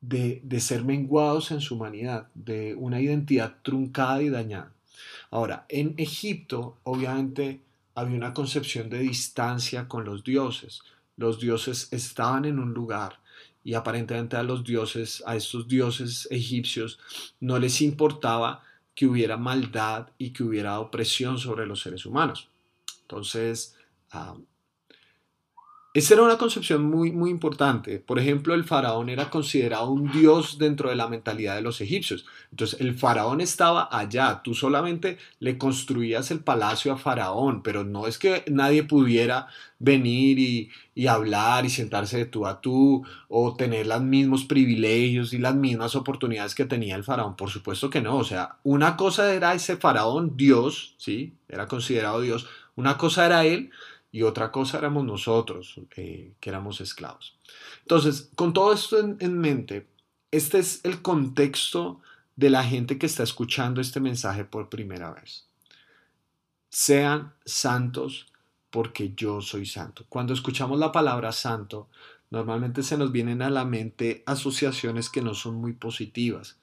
de, 0.00 0.40
de, 0.44 0.60
ser 0.60 0.84
menguados 0.84 1.50
en 1.50 1.60
su 1.60 1.74
humanidad, 1.74 2.28
de 2.34 2.76
una 2.76 3.00
identidad 3.00 3.56
truncada 3.62 4.22
y 4.22 4.28
dañada. 4.28 4.72
Ahora, 5.32 5.66
en 5.68 5.94
Egipto, 5.96 6.78
obviamente, 6.84 7.62
había 7.96 8.16
una 8.16 8.32
concepción 8.32 8.90
de 8.90 9.00
distancia 9.00 9.88
con 9.88 10.04
los 10.04 10.22
dioses. 10.22 10.82
Los 11.16 11.38
dioses 11.38 11.88
estaban 11.92 12.44
en 12.44 12.58
un 12.58 12.74
lugar 12.74 13.20
y 13.62 13.74
aparentemente 13.74 14.36
a 14.36 14.42
los 14.42 14.62
dioses, 14.62 15.22
a 15.26 15.36
estos 15.36 15.66
dioses 15.66 16.28
egipcios, 16.30 16.98
no 17.40 17.58
les 17.58 17.80
importaba 17.80 18.62
que 18.94 19.06
hubiera 19.06 19.36
maldad 19.36 20.08
y 20.18 20.30
que 20.30 20.44
hubiera 20.44 20.78
opresión 20.80 21.38
sobre 21.38 21.66
los 21.66 21.80
seres 21.80 22.04
humanos. 22.04 22.50
Entonces, 23.02 23.76
ah, 24.12 24.36
esa 25.94 26.14
era 26.14 26.24
una 26.24 26.38
concepción 26.38 26.82
muy, 26.82 27.12
muy 27.12 27.30
importante. 27.30 28.00
Por 28.00 28.18
ejemplo, 28.18 28.52
el 28.54 28.64
faraón 28.64 29.08
era 29.08 29.30
considerado 29.30 29.90
un 29.92 30.10
dios 30.10 30.58
dentro 30.58 30.90
de 30.90 30.96
la 30.96 31.06
mentalidad 31.06 31.54
de 31.54 31.62
los 31.62 31.80
egipcios. 31.80 32.26
Entonces, 32.50 32.80
el 32.80 32.96
faraón 32.96 33.40
estaba 33.40 33.88
allá. 33.92 34.40
Tú 34.42 34.54
solamente 34.54 35.18
le 35.38 35.56
construías 35.56 36.32
el 36.32 36.40
palacio 36.40 36.92
a 36.92 36.96
faraón, 36.96 37.62
pero 37.62 37.84
no 37.84 38.08
es 38.08 38.18
que 38.18 38.44
nadie 38.50 38.82
pudiera 38.82 39.46
venir 39.78 40.40
y, 40.40 40.68
y 40.96 41.06
hablar 41.06 41.64
y 41.64 41.70
sentarse 41.70 42.16
de 42.16 42.26
tú 42.26 42.44
a 42.44 42.60
tú 42.60 43.04
o 43.28 43.54
tener 43.54 43.86
los 43.86 44.02
mismos 44.02 44.44
privilegios 44.44 45.32
y 45.32 45.38
las 45.38 45.54
mismas 45.54 45.94
oportunidades 45.94 46.56
que 46.56 46.64
tenía 46.64 46.96
el 46.96 47.04
faraón. 47.04 47.36
Por 47.36 47.50
supuesto 47.50 47.88
que 47.88 48.00
no. 48.00 48.16
O 48.16 48.24
sea, 48.24 48.56
una 48.64 48.96
cosa 48.96 49.32
era 49.32 49.54
ese 49.54 49.76
faraón, 49.76 50.36
Dios, 50.36 50.96
¿sí? 50.96 51.34
Era 51.48 51.68
considerado 51.68 52.20
Dios. 52.20 52.48
Una 52.74 52.98
cosa 52.98 53.26
era 53.26 53.44
él 53.44 53.70
y 54.14 54.22
otra 54.22 54.52
cosa 54.52 54.78
éramos 54.78 55.04
nosotros, 55.04 55.74
eh, 55.96 56.34
que 56.38 56.48
éramos 56.48 56.80
esclavos. 56.80 57.36
Entonces, 57.80 58.30
con 58.36 58.52
todo 58.52 58.72
esto 58.72 58.96
en, 59.00 59.38
mente, 59.40 59.88
este 60.30 60.60
es 60.60 60.84
el 60.84 61.02
contexto 61.02 62.00
de 62.36 62.48
la 62.48 62.62
gente 62.62 62.96
que 62.96 63.06
está 63.06 63.24
escuchando 63.24 63.80
este 63.80 63.98
mensaje 63.98 64.44
por 64.44 64.68
primera 64.68 65.10
vez. 65.10 65.48
Sean 66.68 67.34
santos 67.44 68.32
porque 68.70 69.14
yo 69.16 69.40
soy 69.40 69.66
santo. 69.66 70.04
Cuando 70.08 70.32
escuchamos 70.32 70.78
la 70.78 70.92
palabra 70.92 71.32
santo, 71.32 71.88
normalmente 72.30 72.84
se 72.84 72.96
nos 72.96 73.10
vienen 73.10 73.42
a 73.42 73.50
la 73.50 73.64
mente 73.64 74.22
asociaciones 74.26 75.10
que 75.10 75.22
no 75.22 75.34
son 75.34 75.56
muy 75.56 75.72
positivas. 75.72 76.56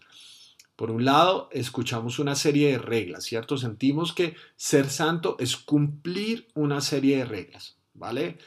Por 0.82 0.90
un 0.90 1.06
lado, 1.06 1.48
escuchamos 1.52 2.18
una 2.18 2.34
serie 2.34 2.72
de 2.72 2.80
reglas, 2.80 3.24
¿cierto? 3.24 3.56
Sentimos 3.56 4.14
que 4.14 4.34
ser 4.56 4.90
santo 4.90 5.36
es 5.40 5.56
cumplir 5.56 6.48
una 6.56 6.82
serie 6.82 7.18
de 7.18 7.26
reglas, 7.26 7.78
¿vale? 7.94 8.40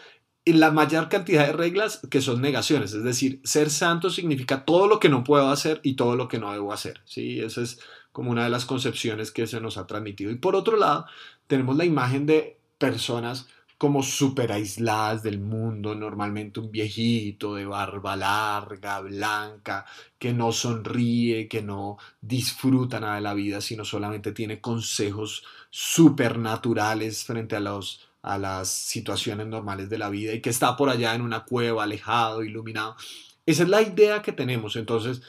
Y 0.44 0.54
la 0.54 0.72
mayor 0.72 1.08
cantidad 1.08 1.46
de 1.46 1.52
reglas 1.52 2.00
que 2.10 2.20
son 2.20 2.42
negaciones, 2.42 2.92
es 2.92 3.04
decir, 3.04 3.40
ser 3.44 3.70
santo 3.70 4.10
significa 4.10 4.64
todo 4.64 4.88
lo 4.88 4.98
que 4.98 5.08
no 5.08 5.22
puedo 5.22 5.48
hacer 5.48 5.78
y 5.84 5.94
todo 5.94 6.16
lo 6.16 6.26
que 6.26 6.40
no 6.40 6.50
debo 6.50 6.72
hacer, 6.72 7.02
¿sí? 7.04 7.38
Esa 7.38 7.62
es 7.62 7.78
como 8.10 8.32
una 8.32 8.42
de 8.42 8.50
las 8.50 8.64
concepciones 8.64 9.30
que 9.30 9.46
se 9.46 9.60
nos 9.60 9.78
ha 9.78 9.86
transmitido. 9.86 10.32
Y 10.32 10.34
por 10.34 10.56
otro 10.56 10.76
lado, 10.76 11.06
tenemos 11.46 11.76
la 11.76 11.84
imagen 11.84 12.26
de 12.26 12.58
personas 12.78 13.46
como 13.84 14.02
súper 14.02 14.50
aisladas 14.50 15.22
del 15.22 15.40
mundo, 15.40 15.94
normalmente 15.94 16.58
un 16.58 16.70
viejito 16.70 17.54
de 17.54 17.66
barba 17.66 18.16
larga, 18.16 19.00
blanca, 19.00 19.84
que 20.18 20.32
no 20.32 20.52
sonríe, 20.52 21.48
que 21.48 21.60
no 21.60 21.98
disfruta 22.18 22.98
nada 22.98 23.16
de 23.16 23.20
la 23.20 23.34
vida, 23.34 23.60
sino 23.60 23.84
solamente 23.84 24.32
tiene 24.32 24.62
consejos 24.62 25.44
supernaturales 25.68 27.24
frente 27.24 27.56
a, 27.56 27.60
los, 27.60 28.08
a 28.22 28.38
las 28.38 28.70
situaciones 28.70 29.48
normales 29.48 29.90
de 29.90 29.98
la 29.98 30.08
vida 30.08 30.32
y 30.32 30.40
que 30.40 30.48
está 30.48 30.78
por 30.78 30.88
allá 30.88 31.14
en 31.14 31.20
una 31.20 31.44
cueva, 31.44 31.84
alejado, 31.84 32.42
iluminado. 32.42 32.96
Esa 33.44 33.64
es 33.64 33.68
la 33.68 33.82
idea 33.82 34.22
que 34.22 34.32
tenemos. 34.32 34.76
Entonces, 34.76 35.20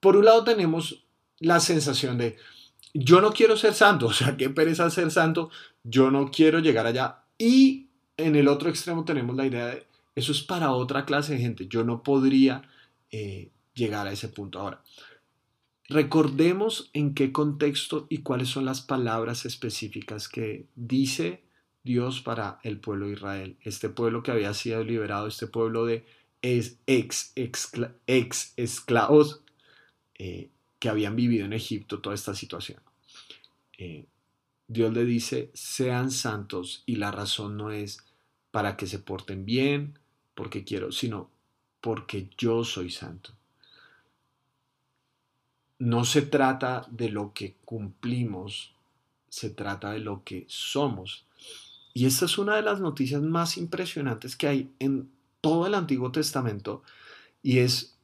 por 0.00 0.16
un 0.16 0.24
lado 0.24 0.42
tenemos 0.42 1.04
la 1.38 1.60
sensación 1.60 2.16
de, 2.16 2.38
yo 2.94 3.20
no 3.20 3.30
quiero 3.34 3.58
ser 3.58 3.74
santo, 3.74 4.06
o 4.08 4.12
sea, 4.14 4.38
qué 4.38 4.48
pereza 4.48 4.88
ser 4.88 5.10
santo, 5.10 5.50
yo 5.82 6.10
no 6.10 6.30
quiero 6.30 6.60
llegar 6.60 6.86
allá, 6.86 7.23
y 7.38 7.88
en 8.16 8.36
el 8.36 8.48
otro 8.48 8.68
extremo 8.68 9.04
tenemos 9.04 9.36
la 9.36 9.46
idea 9.46 9.66
de, 9.66 9.86
eso 10.14 10.32
es 10.32 10.42
para 10.42 10.72
otra 10.72 11.04
clase 11.04 11.34
de 11.34 11.40
gente, 11.40 11.66
yo 11.66 11.84
no 11.84 12.02
podría 12.02 12.62
eh, 13.10 13.50
llegar 13.74 14.06
a 14.06 14.12
ese 14.12 14.28
punto. 14.28 14.60
Ahora, 14.60 14.82
recordemos 15.88 16.90
en 16.92 17.14
qué 17.14 17.32
contexto 17.32 18.06
y 18.08 18.18
cuáles 18.18 18.48
son 18.48 18.64
las 18.64 18.80
palabras 18.80 19.44
específicas 19.44 20.28
que 20.28 20.66
dice 20.76 21.42
Dios 21.82 22.20
para 22.20 22.60
el 22.62 22.78
pueblo 22.78 23.06
de 23.06 23.12
Israel, 23.12 23.56
este 23.62 23.88
pueblo 23.88 24.22
que 24.22 24.30
había 24.30 24.54
sido 24.54 24.84
liberado, 24.84 25.26
este 25.26 25.46
pueblo 25.46 25.84
de 25.84 26.04
ex, 26.42 27.32
esclavos 28.56 29.42
eh, 30.18 30.48
que 30.78 30.88
habían 30.88 31.16
vivido 31.16 31.44
en 31.44 31.52
Egipto 31.52 32.00
toda 32.00 32.14
esta 32.14 32.34
situación. 32.34 32.80
Eh, 33.78 34.06
Dios 34.68 34.92
le 34.92 35.04
dice, 35.04 35.50
sean 35.54 36.10
santos 36.10 36.82
y 36.86 36.96
la 36.96 37.10
razón 37.10 37.56
no 37.56 37.70
es 37.70 38.04
para 38.50 38.76
que 38.76 38.86
se 38.86 38.98
porten 38.98 39.44
bien, 39.44 39.98
porque 40.34 40.64
quiero, 40.64 40.92
sino 40.92 41.30
porque 41.80 42.30
yo 42.38 42.64
soy 42.64 42.90
santo. 42.90 43.30
No 45.78 46.04
se 46.04 46.22
trata 46.22 46.86
de 46.90 47.10
lo 47.10 47.32
que 47.34 47.56
cumplimos, 47.64 48.74
se 49.28 49.50
trata 49.50 49.92
de 49.92 49.98
lo 49.98 50.22
que 50.24 50.46
somos. 50.48 51.26
Y 51.92 52.06
esta 52.06 52.24
es 52.24 52.38
una 52.38 52.56
de 52.56 52.62
las 52.62 52.80
noticias 52.80 53.22
más 53.22 53.56
impresionantes 53.56 54.36
que 54.36 54.48
hay 54.48 54.70
en 54.78 55.10
todo 55.40 55.66
el 55.66 55.74
Antiguo 55.74 56.10
Testamento 56.10 56.82
y 57.42 57.58
es 57.58 57.94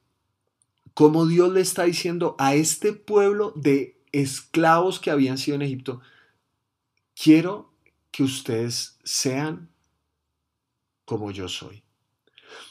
como 0.92 1.26
Dios 1.26 1.52
le 1.52 1.62
está 1.62 1.84
diciendo 1.84 2.36
a 2.38 2.54
este 2.54 2.92
pueblo 2.92 3.54
de 3.56 3.96
esclavos 4.12 5.00
que 5.00 5.10
habían 5.10 5.38
sido 5.38 5.54
en 5.54 5.62
Egipto, 5.62 6.02
quiero 7.22 7.72
que 8.10 8.22
ustedes 8.22 8.98
sean 9.04 9.68
como 11.04 11.30
yo 11.30 11.48
soy. 11.48 11.82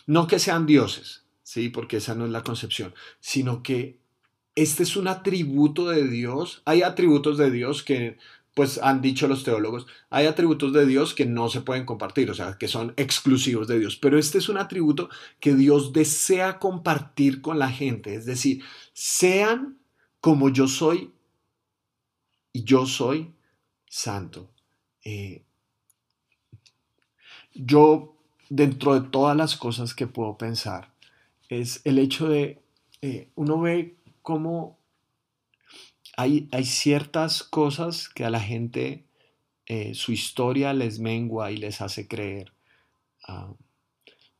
No 0.05 0.27
que 0.27 0.39
sean 0.39 0.65
dioses, 0.65 1.23
¿sí? 1.43 1.69
Porque 1.69 1.97
esa 1.97 2.15
no 2.15 2.25
es 2.25 2.31
la 2.31 2.43
concepción, 2.43 2.93
sino 3.19 3.63
que 3.63 3.99
este 4.55 4.83
es 4.83 4.95
un 4.95 5.07
atributo 5.07 5.89
de 5.89 6.07
Dios. 6.07 6.61
Hay 6.65 6.81
atributos 6.81 7.37
de 7.37 7.51
Dios 7.51 7.83
que, 7.83 8.17
pues 8.55 8.79
han 8.79 9.01
dicho 9.01 9.27
los 9.27 9.43
teólogos, 9.43 9.87
hay 10.09 10.25
atributos 10.25 10.73
de 10.73 10.85
Dios 10.85 11.13
que 11.13 11.25
no 11.25 11.49
se 11.49 11.61
pueden 11.61 11.85
compartir, 11.85 12.29
o 12.31 12.33
sea, 12.33 12.57
que 12.57 12.67
son 12.67 12.93
exclusivos 12.97 13.67
de 13.67 13.79
Dios. 13.79 13.97
Pero 13.97 14.17
este 14.17 14.39
es 14.39 14.49
un 14.49 14.57
atributo 14.57 15.09
que 15.39 15.53
Dios 15.53 15.93
desea 15.93 16.59
compartir 16.59 17.41
con 17.41 17.59
la 17.59 17.69
gente. 17.69 18.15
Es 18.15 18.25
decir, 18.25 18.63
sean 18.93 19.77
como 20.19 20.49
yo 20.49 20.67
soy 20.67 21.13
y 22.51 22.63
yo 22.63 22.85
soy 22.85 23.33
santo. 23.89 24.49
Eh, 25.03 25.43
yo, 27.53 28.15
dentro 28.49 28.99
de 28.99 29.09
todas 29.09 29.35
las 29.35 29.57
cosas 29.57 29.93
que 29.93 30.07
puedo 30.07 30.37
pensar, 30.37 30.93
es 31.49 31.81
el 31.83 31.99
hecho 31.99 32.29
de, 32.29 32.61
eh, 33.01 33.29
uno 33.35 33.59
ve 33.59 33.97
cómo 34.21 34.77
hay, 36.15 36.47
hay, 36.51 36.65
ciertas 36.65 37.43
cosas 37.43 38.07
que 38.09 38.25
a 38.25 38.29
la 38.29 38.39
gente 38.39 39.05
eh, 39.65 39.93
su 39.95 40.11
historia 40.11 40.73
les 40.73 40.99
mengua 40.99 41.51
y 41.51 41.57
les 41.57 41.81
hace 41.81 42.07
creer. 42.07 42.53
Ah, 43.27 43.53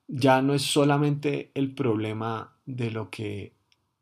ya 0.07 0.41
no 0.41 0.53
es 0.53 0.63
solamente 0.63 1.51
el 1.53 1.73
problema 1.73 2.55
de 2.65 2.91
lo 2.91 3.09
que 3.09 3.53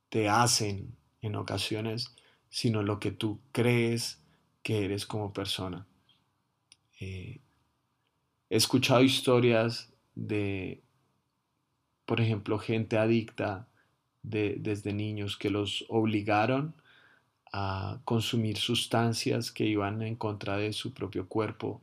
te 0.10 0.30
hacen 0.30 0.96
en 1.22 1.36
ocasiones, 1.36 2.16
sino 2.50 2.82
lo 2.82 3.00
que 3.00 3.12
tú 3.12 3.40
crees 3.52 4.22
que 4.68 4.84
eres 4.84 5.06
como 5.06 5.32
persona. 5.32 5.88
Eh, 7.00 7.40
he 8.50 8.58
escuchado 8.58 9.02
historias 9.02 9.94
de, 10.14 10.84
por 12.06 12.20
ejemplo, 12.20 12.60
gente 12.60 12.98
adicta 12.98 13.70
desde 14.24 14.92
niños 14.92 15.38
que 15.38 15.50
los 15.50 15.86
obligaron 15.88 16.76
a 17.54 18.02
consumir 18.04 18.58
sustancias 18.58 19.54
que 19.54 19.64
iban 19.64 20.02
en 20.02 20.18
contra 20.18 20.58
de 20.58 20.74
su 20.74 20.94
propio 20.94 21.30
cuerpo 21.30 21.82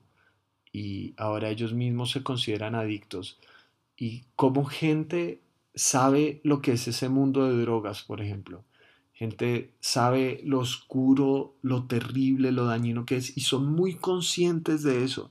y 0.70 1.14
ahora 1.16 1.48
ellos 1.48 1.72
mismos 1.72 2.10
se 2.10 2.22
consideran 2.22 2.74
adictos. 2.74 3.40
Y 3.96 4.26
cómo 4.36 4.66
gente 4.66 5.40
sabe 5.74 6.42
lo 6.44 6.60
que 6.60 6.72
es 6.72 6.86
ese 6.86 7.08
mundo 7.08 7.48
de 7.48 7.62
drogas, 7.62 8.02
por 8.02 8.20
ejemplo. 8.20 8.62
Gente 9.14 9.72
sabe 9.80 10.40
lo 10.44 10.58
oscuro, 10.58 11.54
lo 11.62 11.84
terrible, 11.84 12.50
lo 12.50 12.66
dañino 12.66 13.06
que 13.06 13.16
es 13.16 13.36
y 13.36 13.42
son 13.42 13.72
muy 13.72 13.94
conscientes 13.94 14.82
de 14.82 15.04
eso. 15.04 15.30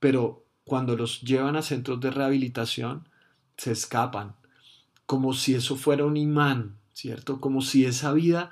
Pero 0.00 0.44
cuando 0.64 0.96
los 0.96 1.22
llevan 1.22 1.54
a 1.54 1.62
centros 1.62 2.00
de 2.00 2.10
rehabilitación, 2.10 3.08
se 3.56 3.70
escapan, 3.70 4.34
como 5.06 5.32
si 5.32 5.54
eso 5.54 5.76
fuera 5.76 6.04
un 6.04 6.16
imán, 6.16 6.76
¿cierto? 6.92 7.40
Como 7.40 7.62
si 7.62 7.84
esa 7.84 8.12
vida 8.12 8.50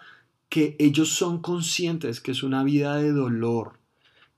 que 0.49 0.77
ellos 0.79 1.09
son 1.11 1.41
conscientes 1.41 2.21
que 2.21 2.31
es 2.31 2.45
una 2.45 2.63
vida 2.63 2.97
de 2.97 3.11
dolor, 3.11 3.81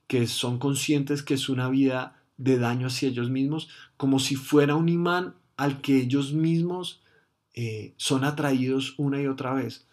que 0.06 0.26
son 0.26 0.58
conscientes 0.58 1.22
que 1.22 1.34
es 1.34 1.50
una 1.50 1.68
vida 1.68 2.22
de 2.38 2.58
daño 2.58 2.86
hacia 2.86 3.10
ellos 3.10 3.28
mismos, 3.28 3.68
como 3.98 4.18
si 4.18 4.36
fuera 4.36 4.76
un 4.76 4.88
imán 4.88 5.34
al 5.58 5.82
que 5.82 5.98
ellos 5.98 6.32
mismos 6.32 7.02
eh, 7.54 7.92
son 7.98 8.24
atraídos 8.24 8.94
una 8.98 9.20
y 9.20 9.26
otra 9.26 9.52
vez. 9.52 9.85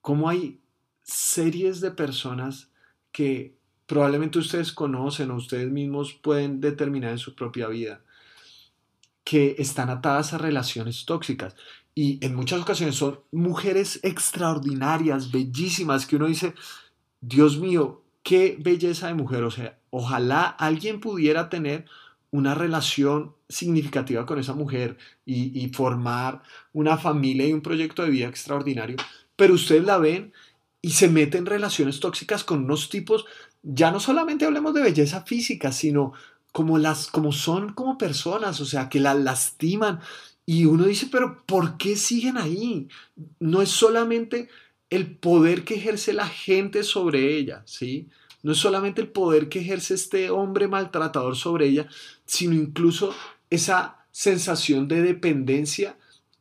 Como 0.00 0.28
hay 0.28 0.60
series 1.02 1.80
de 1.80 1.90
personas 1.90 2.70
que 3.12 3.56
probablemente 3.86 4.38
ustedes 4.38 4.72
conocen 4.72 5.30
o 5.30 5.36
ustedes 5.36 5.70
mismos 5.70 6.12
pueden 6.14 6.60
determinar 6.60 7.12
en 7.12 7.18
su 7.18 7.34
propia 7.34 7.68
vida 7.68 8.02
que 9.24 9.56
están 9.58 9.90
atadas 9.90 10.32
a 10.32 10.38
relaciones 10.38 11.04
tóxicas 11.04 11.54
y 11.94 12.24
en 12.24 12.36
muchas 12.36 12.60
ocasiones 12.60 12.94
son 12.94 13.18
mujeres 13.32 13.98
extraordinarias, 14.04 15.32
bellísimas, 15.32 16.06
que 16.06 16.14
uno 16.14 16.26
dice, 16.28 16.54
Dios 17.20 17.58
mío, 17.58 18.04
qué 18.22 18.56
belleza 18.60 19.08
de 19.08 19.14
mujer, 19.14 19.42
o 19.42 19.50
sea, 19.50 19.80
ojalá 19.90 20.44
alguien 20.44 21.00
pudiera 21.00 21.48
tener 21.48 21.86
una 22.30 22.54
relación 22.54 23.34
significativa 23.48 24.26
con 24.26 24.38
esa 24.38 24.54
mujer 24.54 24.98
y, 25.24 25.68
formar 25.74 26.42
una 26.72 26.98
familia 26.98 27.46
y 27.46 27.52
un 27.52 27.62
proyecto 27.62 28.02
de 28.02 28.10
vida 28.10 28.28
extraordinario, 28.28 28.96
pero 29.36 29.54
ustedes 29.54 29.84
la 29.84 29.98
ven 29.98 30.32
y 30.82 30.90
se 30.90 31.08
meten 31.08 31.40
en 31.40 31.46
relaciones 31.46 32.00
tóxicas 32.00 32.44
con 32.44 32.64
unos 32.64 32.88
tipos, 32.88 33.24
ya 33.62 33.90
no 33.90 34.00
solamente 34.00 34.44
hablemos 34.44 34.74
de 34.74 34.82
belleza 34.82 35.22
física, 35.22 35.72
sino 35.72 36.12
como 36.52 36.78
las 36.78 37.06
como 37.08 37.32
son 37.32 37.72
como 37.72 37.98
personas, 37.98 38.60
o 38.60 38.64
sea, 38.64 38.88
que 38.88 39.00
la 39.00 39.14
lastiman 39.14 40.00
y 40.46 40.64
uno 40.64 40.84
dice, 40.86 41.08
pero 41.12 41.44
¿por 41.44 41.76
qué 41.76 41.96
siguen 41.96 42.38
ahí? 42.38 42.88
No 43.38 43.60
es 43.60 43.68
solamente 43.68 44.48
el 44.88 45.14
poder 45.14 45.64
que 45.64 45.74
ejerce 45.74 46.14
la 46.14 46.26
gente 46.26 46.84
sobre 46.84 47.36
ella, 47.36 47.62
¿sí? 47.66 48.08
No 48.42 48.52
es 48.52 48.58
solamente 48.58 49.00
el 49.00 49.08
poder 49.08 49.48
que 49.48 49.60
ejerce 49.60 49.94
este 49.94 50.30
hombre 50.30 50.68
maltratador 50.68 51.36
sobre 51.36 51.66
ella, 51.66 51.88
sino 52.24 52.54
incluso 52.54 53.14
esa 53.50 54.04
sensación 54.10 54.88
de 54.88 55.02
dependencia 55.02 55.96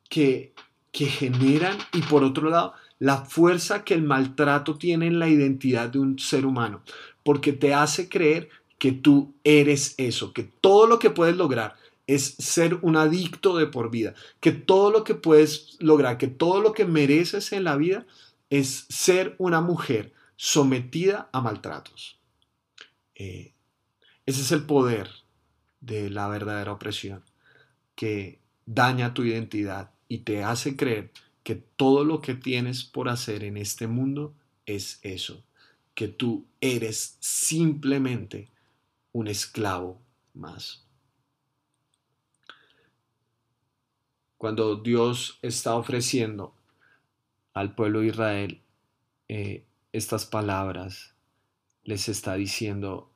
que, 0.10 0.54
que 0.92 1.06
generan 1.06 1.78
y 1.94 2.02
por 2.02 2.24
otro 2.24 2.50
lado 2.50 2.74
la 3.00 3.26
fuerza 3.26 3.84
que 3.84 3.94
el 3.94 4.02
maltrato 4.02 4.78
tiene 4.78 5.08
en 5.08 5.20
la 5.20 5.30
identidad 5.30 5.90
de 5.90 6.00
un 6.00 6.18
ser 6.18 6.46
humano, 6.46 6.82
porque 7.24 7.54
te 7.54 7.74
hace 7.74 8.10
creer 8.10 8.50
que 8.80 8.92
tú 8.92 9.34
eres 9.44 9.96
eso, 9.98 10.34
que 10.34 10.44
todo 10.44 10.88
lo 10.88 11.00
que 11.00 11.10
puedes 11.10 11.36
lograr 11.36 11.76
es 12.08 12.36
ser 12.40 12.80
un 12.82 12.96
adicto 12.96 13.58
de 13.58 13.68
por 13.68 13.92
vida, 13.92 14.14
que 14.40 14.52
todo 14.52 14.92
lo 14.92 15.04
que 15.04 15.14
puedes 15.14 15.78
lograr, 15.80 16.18
que 16.18 16.28
todo 16.28 16.62
lo 16.62 16.74
que 16.74 16.86
mereces 16.86 17.52
en 17.52 17.64
la 17.64 17.76
vida 17.76 18.06
es 18.50 18.86
ser 18.90 19.36
una 19.38 19.62
mujer 19.62 20.14
sometida 20.38 21.30
a 21.34 21.42
maltratos. 21.42 22.18
Eh, 23.16 23.54
ese 24.26 24.42
es 24.42 24.52
el 24.52 24.66
poder 24.66 25.10
de 25.82 26.10
la 26.10 26.28
verdadera 26.28 26.72
opresión, 26.72 27.24
que 27.96 28.40
daña 28.66 29.14
tu 29.14 29.24
identidad 29.24 29.92
y 30.08 30.20
te 30.20 30.44
hace 30.44 30.78
creer 30.78 31.12
que 31.44 31.56
todo 31.56 32.06
lo 32.06 32.22
que 32.22 32.36
tienes 32.36 32.84
por 32.84 33.10
hacer 33.10 33.44
en 33.44 33.58
este 33.58 33.88
mundo 33.88 34.36
es 34.66 35.00
eso, 35.02 35.44
que 35.96 36.08
tú 36.08 36.46
eres 36.62 37.18
simplemente 37.20 38.50
un 39.14 39.28
esclavo 39.28 40.00
más. 40.34 40.86
Cuando 44.38 44.76
Dios 44.76 45.40
está 45.42 45.76
ofreciendo 45.76 46.54
al 47.54 47.74
pueblo 47.74 48.02
de 48.02 48.08
Israel 48.08 48.62
eh, 49.30 49.67
estas 49.98 50.26
palabras, 50.26 51.16
les 51.84 52.08
está 52.08 52.36
diciendo, 52.36 53.12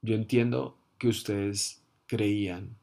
yo 0.00 0.14
entiendo 0.14 0.78
que 0.98 1.08
ustedes 1.08 1.82
creían 2.06 2.76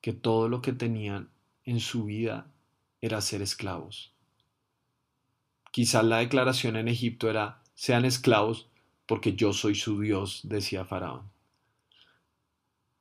que 0.00 0.12
todo 0.12 0.48
lo 0.48 0.60
que 0.62 0.72
tenían 0.72 1.30
en 1.64 1.80
su 1.80 2.04
vida 2.04 2.50
era 3.00 3.20
ser 3.20 3.42
esclavos. 3.42 4.12
Quizás 5.70 6.04
la 6.04 6.18
declaración 6.18 6.76
en 6.76 6.88
Egipto 6.88 7.30
era, 7.30 7.62
sean 7.74 8.04
esclavos 8.04 8.68
porque 9.06 9.34
yo 9.34 9.52
soy 9.52 9.74
su 9.74 10.00
Dios, 10.00 10.40
decía 10.44 10.84
Faraón. 10.84 11.30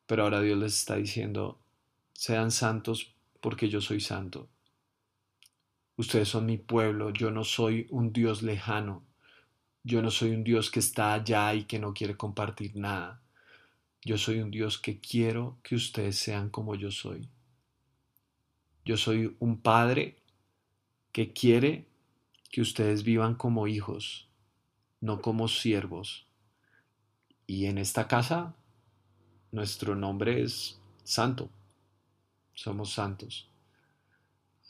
Pero 0.05 0.23
ahora 0.23 0.41
Dios 0.41 0.59
les 0.59 0.75
está 0.75 0.95
diciendo, 0.97 1.59
sean 2.13 2.51
santos 2.51 3.13
porque 3.41 3.69
yo 3.69 3.81
soy 3.81 4.01
santo. 4.01 4.49
Ustedes 5.99 6.29
son 6.29 6.45
mi 6.45 6.57
pueblo, 6.57 7.09
yo 7.09 7.29
no 7.29 7.43
soy 7.43 7.85
un 7.89 8.13
Dios 8.13 8.41
lejano, 8.41 9.03
yo 9.83 10.01
no 10.01 10.11
soy 10.11 10.29
un 10.29 10.45
Dios 10.45 10.71
que 10.71 10.79
está 10.79 11.13
allá 11.13 11.53
y 11.53 11.65
que 11.65 11.77
no 11.77 11.93
quiere 11.93 12.15
compartir 12.15 12.77
nada. 12.77 13.21
Yo 14.05 14.17
soy 14.17 14.39
un 14.39 14.49
Dios 14.49 14.77
que 14.77 15.01
quiero 15.01 15.57
que 15.61 15.75
ustedes 15.75 16.17
sean 16.17 16.51
como 16.51 16.75
yo 16.75 16.89
soy. 16.89 17.27
Yo 18.85 18.95
soy 18.95 19.35
un 19.39 19.59
padre 19.59 20.15
que 21.11 21.33
quiere 21.33 21.85
que 22.49 22.61
ustedes 22.61 23.03
vivan 23.03 23.35
como 23.35 23.67
hijos, 23.67 24.29
no 25.01 25.21
como 25.21 25.49
siervos. 25.49 26.27
Y 27.45 27.65
en 27.65 27.77
esta 27.77 28.07
casa, 28.07 28.55
nuestro 29.51 29.97
nombre 29.97 30.43
es 30.43 30.79
santo. 31.03 31.49
Somos 32.53 32.93
santos. 32.93 33.49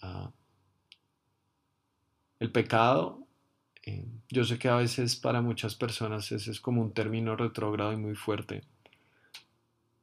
Ah, 0.02 0.32
el 2.40 2.52
pecado, 2.52 3.26
eh, 3.86 4.06
yo 4.30 4.44
sé 4.44 4.58
que 4.58 4.70
a 4.70 4.76
veces 4.76 5.16
para 5.16 5.42
muchas 5.42 5.76
personas 5.76 6.32
ese 6.32 6.52
es 6.52 6.60
como 6.60 6.82
un 6.82 6.94
término 6.94 7.36
retrógrado 7.36 7.94
y 7.94 7.98
muy 7.98 8.16
fuerte, 8.16 8.64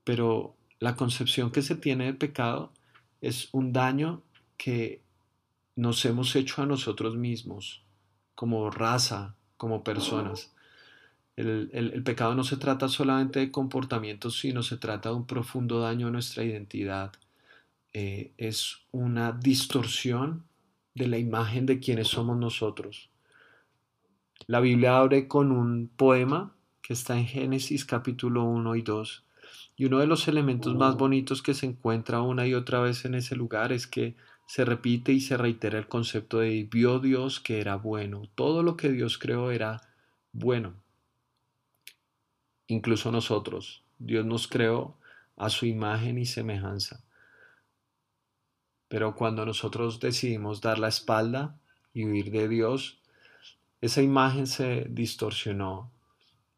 pero 0.04 0.56
la 0.78 0.96
concepción 0.96 1.50
que 1.50 1.62
se 1.62 1.76
tiene 1.76 2.04
del 2.04 2.16
pecado 2.16 2.72
es 3.20 3.48
un 3.52 3.72
daño 3.72 4.22
que 4.56 5.02
nos 5.74 6.04
hemos 6.04 6.34
hecho 6.36 6.62
a 6.62 6.66
nosotros 6.66 7.16
mismos, 7.16 7.82
como 8.34 8.70
raza, 8.70 9.34
como 9.56 9.84
personas. 9.84 10.52
El, 11.36 12.02
pecado 12.02 12.34
no 12.34 12.44
se 12.44 12.56
trata 12.56 12.88
solamente 12.88 13.40
de 13.40 13.50
comportamientos, 13.50 14.38
sino 14.38 14.62
se 14.62 14.78
trata 14.78 15.10
de 15.10 15.16
un 15.16 15.26
profundo 15.26 15.80
daño 15.80 16.08
a 16.08 16.10
nuestra 16.10 16.44
identidad. 16.44 17.12
Eh, 17.92 18.32
es 18.38 18.78
una 18.90 19.32
distorsión 19.32 20.44
de 20.96 21.06
la 21.06 21.18
imagen 21.18 21.66
de 21.66 21.78
quienes 21.78 22.08
somos 22.08 22.38
nosotros. 22.38 23.10
La 24.46 24.60
Biblia 24.60 24.96
abre 24.96 25.28
con 25.28 25.52
un 25.52 25.88
poema 25.94 26.54
que 26.80 26.94
está 26.94 27.18
en 27.18 27.26
Génesis 27.26 27.84
capítulo 27.84 28.44
1 28.44 28.76
y 28.76 28.82
2. 28.82 29.24
Y 29.76 29.84
uno 29.84 29.98
de 29.98 30.06
los 30.06 30.26
elementos 30.26 30.74
más 30.74 30.96
bonitos 30.96 31.42
que 31.42 31.52
se 31.52 31.66
encuentra 31.66 32.22
una 32.22 32.46
y 32.46 32.54
otra 32.54 32.80
vez 32.80 33.04
en 33.04 33.14
ese 33.14 33.36
lugar 33.36 33.72
es 33.72 33.86
que 33.86 34.16
se 34.46 34.64
repite 34.64 35.12
y 35.12 35.20
se 35.20 35.36
reitera 35.36 35.78
el 35.78 35.86
concepto 35.86 36.38
de 36.38 36.66
vio 36.70 36.98
Dios 36.98 37.40
que 37.40 37.60
era 37.60 37.76
bueno. 37.76 38.22
Todo 38.34 38.62
lo 38.62 38.76
que 38.76 38.90
Dios 38.90 39.18
creó 39.18 39.50
era 39.50 39.82
bueno. 40.32 40.72
Incluso 42.68 43.12
nosotros. 43.12 43.82
Dios 43.98 44.24
nos 44.24 44.48
creó 44.48 44.96
a 45.36 45.50
su 45.50 45.66
imagen 45.66 46.16
y 46.16 46.24
semejanza. 46.24 47.05
Pero 48.88 49.14
cuando 49.14 49.44
nosotros 49.44 50.00
decidimos 50.00 50.60
dar 50.60 50.78
la 50.78 50.88
espalda 50.88 51.58
y 51.92 52.04
huir 52.04 52.30
de 52.30 52.48
Dios, 52.48 52.98
esa 53.80 54.02
imagen 54.02 54.46
se 54.46 54.86
distorsionó 54.88 55.90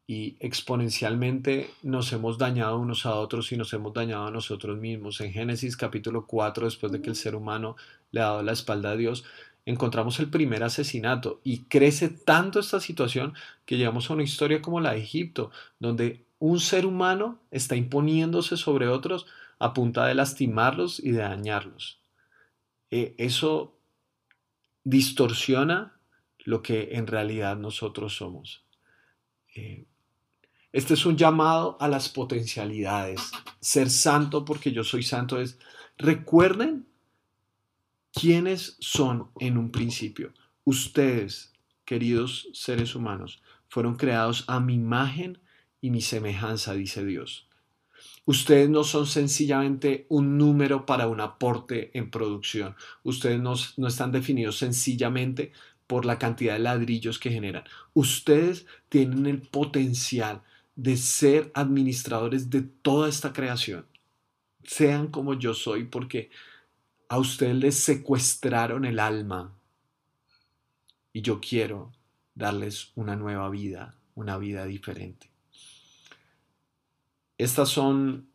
y 0.06 0.36
exponencialmente 0.40 1.70
nos 1.82 2.12
hemos 2.12 2.38
dañado 2.38 2.78
unos 2.78 3.04
a 3.04 3.14
otros 3.14 3.52
y 3.52 3.58
nos 3.58 3.72
hemos 3.74 3.92
dañado 3.92 4.26
a 4.26 4.30
nosotros 4.30 4.78
mismos. 4.78 5.20
En 5.20 5.32
Génesis 5.32 5.76
capítulo 5.76 6.26
4, 6.26 6.64
después 6.64 6.90
de 6.92 7.02
que 7.02 7.10
el 7.10 7.16
ser 7.16 7.34
humano 7.34 7.76
le 8.10 8.20
ha 8.20 8.24
dado 8.24 8.42
la 8.42 8.52
espalda 8.52 8.92
a 8.92 8.96
Dios, 8.96 9.24
encontramos 9.66 10.18
el 10.18 10.30
primer 10.30 10.62
asesinato 10.62 11.40
y 11.44 11.64
crece 11.64 12.08
tanto 12.08 12.58
esta 12.58 12.80
situación 12.80 13.34
que 13.66 13.76
llegamos 13.76 14.08
a 14.08 14.14
una 14.14 14.22
historia 14.22 14.62
como 14.62 14.80
la 14.80 14.92
de 14.92 15.00
Egipto, 15.00 15.50
donde 15.78 16.24
un 16.38 16.58
ser 16.58 16.86
humano 16.86 17.38
está 17.50 17.76
imponiéndose 17.76 18.56
sobre 18.56 18.88
otros 18.88 19.26
a 19.58 19.74
punta 19.74 20.06
de 20.06 20.14
lastimarlos 20.14 21.00
y 21.00 21.10
de 21.10 21.18
dañarlos. 21.18 21.98
Eh, 22.90 23.14
eso 23.18 23.78
distorsiona 24.84 26.00
lo 26.44 26.62
que 26.62 26.90
en 26.92 27.06
realidad 27.06 27.56
nosotros 27.56 28.16
somos. 28.16 28.64
Eh, 29.54 29.86
este 30.72 30.94
es 30.94 31.06
un 31.06 31.16
llamado 31.16 31.76
a 31.80 31.88
las 31.88 32.08
potencialidades. 32.08 33.30
Ser 33.60 33.90
santo 33.90 34.44
porque 34.44 34.72
yo 34.72 34.84
soy 34.84 35.02
santo 35.02 35.40
es, 35.40 35.58
recuerden 35.96 36.86
quiénes 38.12 38.76
son 38.80 39.30
en 39.40 39.58
un 39.58 39.70
principio. 39.70 40.32
Ustedes, 40.64 41.52
queridos 41.84 42.48
seres 42.52 42.94
humanos, 42.94 43.42
fueron 43.68 43.96
creados 43.96 44.44
a 44.46 44.60
mi 44.60 44.74
imagen 44.74 45.38
y 45.80 45.90
mi 45.90 46.00
semejanza, 46.00 46.74
dice 46.74 47.04
Dios. 47.04 47.47
Ustedes 48.28 48.68
no 48.68 48.84
son 48.84 49.06
sencillamente 49.06 50.04
un 50.10 50.36
número 50.36 50.84
para 50.84 51.08
un 51.08 51.18
aporte 51.18 51.90
en 51.94 52.10
producción. 52.10 52.76
Ustedes 53.02 53.40
no, 53.40 53.54
están 53.88 54.12
definidos 54.12 54.58
sencillamente 54.58 55.50
por 55.86 56.04
la 56.04 56.18
cantidad 56.18 56.52
de 56.52 56.58
ladrillos 56.58 57.18
que 57.18 57.30
generan. 57.30 57.64
Ustedes 57.94 58.66
tienen 58.90 59.24
el 59.24 59.40
potencial 59.40 60.42
de 60.76 60.98
ser 60.98 61.50
administradores 61.54 62.50
de 62.50 62.60
toda 62.60 63.08
esta 63.08 63.32
creación. 63.32 63.86
Sean 64.62 65.06
como 65.06 65.32
yo 65.32 65.54
soy 65.54 65.84
porque 65.84 66.28
a 67.08 67.16
ustedes 67.16 67.56
les 67.56 67.76
secuestraron 67.76 68.84
el 68.84 68.98
alma 68.98 69.54
y 71.14 71.22
yo 71.22 71.40
quiero 71.40 71.92
darles 72.34 72.92
una 72.94 73.16
nueva 73.16 73.48
vida, 73.48 73.94
una 74.14 74.36
vida 74.36 74.66
diferente. 74.66 75.30
Estas 77.38 77.68
son, 77.68 78.26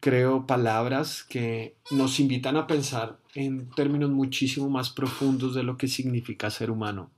creo, 0.00 0.46
palabras 0.46 1.24
que 1.24 1.76
nos 1.90 2.20
invitan 2.20 2.56
a 2.56 2.66
pensar 2.66 3.18
en 3.34 3.68
términos 3.70 4.10
muchísimo 4.10 4.70
más 4.70 4.90
profundos 4.90 5.54
de 5.54 5.64
lo 5.64 5.76
que 5.76 5.88
significa 5.88 6.50
ser 6.50 6.70
humano. 6.70 7.10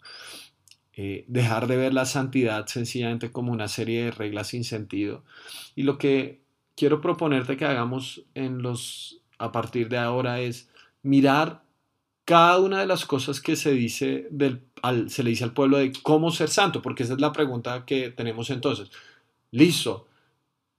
Eh, 0.96 1.24
dejar 1.26 1.66
de 1.66 1.76
ver 1.76 1.92
la 1.92 2.06
santidad 2.06 2.66
sencillamente 2.66 3.30
como 3.32 3.52
una 3.52 3.68
serie 3.68 4.04
de 4.04 4.10
reglas 4.10 4.48
sin 4.48 4.64
sentido. 4.64 5.24
Y 5.74 5.82
lo 5.82 5.98
que 5.98 6.40
quiero 6.76 7.00
proponerte 7.00 7.56
que 7.56 7.64
hagamos 7.64 8.22
en 8.34 8.62
los, 8.62 9.20
a 9.38 9.52
partir 9.52 9.88
de 9.88 9.98
ahora 9.98 10.40
es 10.40 10.70
mirar 11.02 11.64
cada 12.24 12.58
una 12.58 12.80
de 12.80 12.86
las 12.86 13.04
cosas 13.04 13.40
que 13.40 13.56
se 13.56 13.72
dice 13.72 14.28
del, 14.30 14.62
se 15.08 15.22
le 15.22 15.30
dice 15.30 15.44
al 15.44 15.52
pueblo 15.52 15.78
de 15.78 15.92
cómo 16.02 16.30
ser 16.30 16.48
santo, 16.48 16.80
porque 16.80 17.02
esa 17.02 17.14
es 17.14 17.20
la 17.20 17.32
pregunta 17.32 17.84
que 17.84 18.10
tenemos 18.10 18.48
entonces. 18.50 18.90
Listo, 19.50 20.06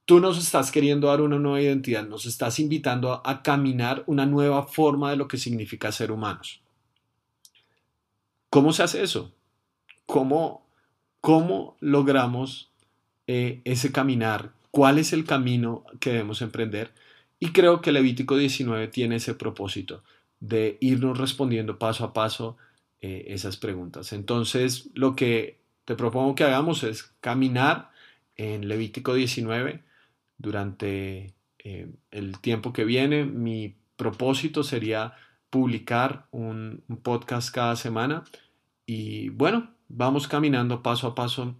Tú 0.06 0.20
nos 0.20 0.38
estás 0.38 0.70
queriendo 0.70 1.08
dar 1.08 1.20
una 1.20 1.36
nueva 1.36 1.60
identidad, 1.60 2.06
nos 2.06 2.26
estás 2.26 2.60
invitando 2.60 3.20
a, 3.24 3.42
caminar 3.42 4.04
una 4.06 4.24
nueva 4.24 4.62
forma 4.62 5.10
de 5.10 5.16
lo 5.16 5.26
que 5.26 5.36
significa 5.36 5.90
ser 5.90 6.12
humanos. 6.12 6.60
¿Cómo 8.48 8.72
se 8.72 8.84
hace 8.84 9.02
eso? 9.02 9.32
¿Cómo, 10.06 10.64
cómo 11.20 11.76
logramos 11.80 12.70
eh, 13.26 13.60
ese 13.64 13.90
caminar? 13.90 14.52
¿Cuál 14.70 14.98
es 14.98 15.12
el 15.12 15.24
camino 15.24 15.84
que 15.98 16.10
debemos 16.10 16.40
emprender? 16.40 16.92
Y 17.40 17.50
creo 17.50 17.80
que 17.80 17.90
Levítico 17.90 18.36
19 18.36 18.86
tiene 18.86 19.16
ese 19.16 19.34
propósito 19.34 20.04
de 20.38 20.78
irnos 20.80 21.18
respondiendo 21.18 21.80
paso 21.80 22.04
a 22.04 22.12
paso 22.12 22.56
eh, 23.00 23.24
esas 23.30 23.56
preguntas. 23.56 24.12
Entonces, 24.12 24.88
lo 24.94 25.16
que 25.16 25.58
te 25.84 25.96
propongo 25.96 26.36
que 26.36 26.44
hagamos 26.44 26.84
es 26.84 27.12
caminar 27.20 27.90
en 28.36 28.68
Levítico 28.68 29.12
19 29.12 29.82
durante 30.38 31.34
eh, 31.68 31.88
el 32.10 32.38
tiempo 32.40 32.72
que 32.72 32.84
viene. 32.84 33.24
Mi 33.24 33.74
propósito 33.96 34.62
sería 34.62 35.14
publicar 35.50 36.26
un, 36.30 36.84
podcast 37.02 37.52
cada 37.52 37.76
semana 37.76 38.24
y 38.84 39.30
bueno, 39.30 39.74
vamos 39.88 40.28
caminando 40.28 40.82
paso 40.82 41.08
a 41.08 41.14
paso 41.14 41.56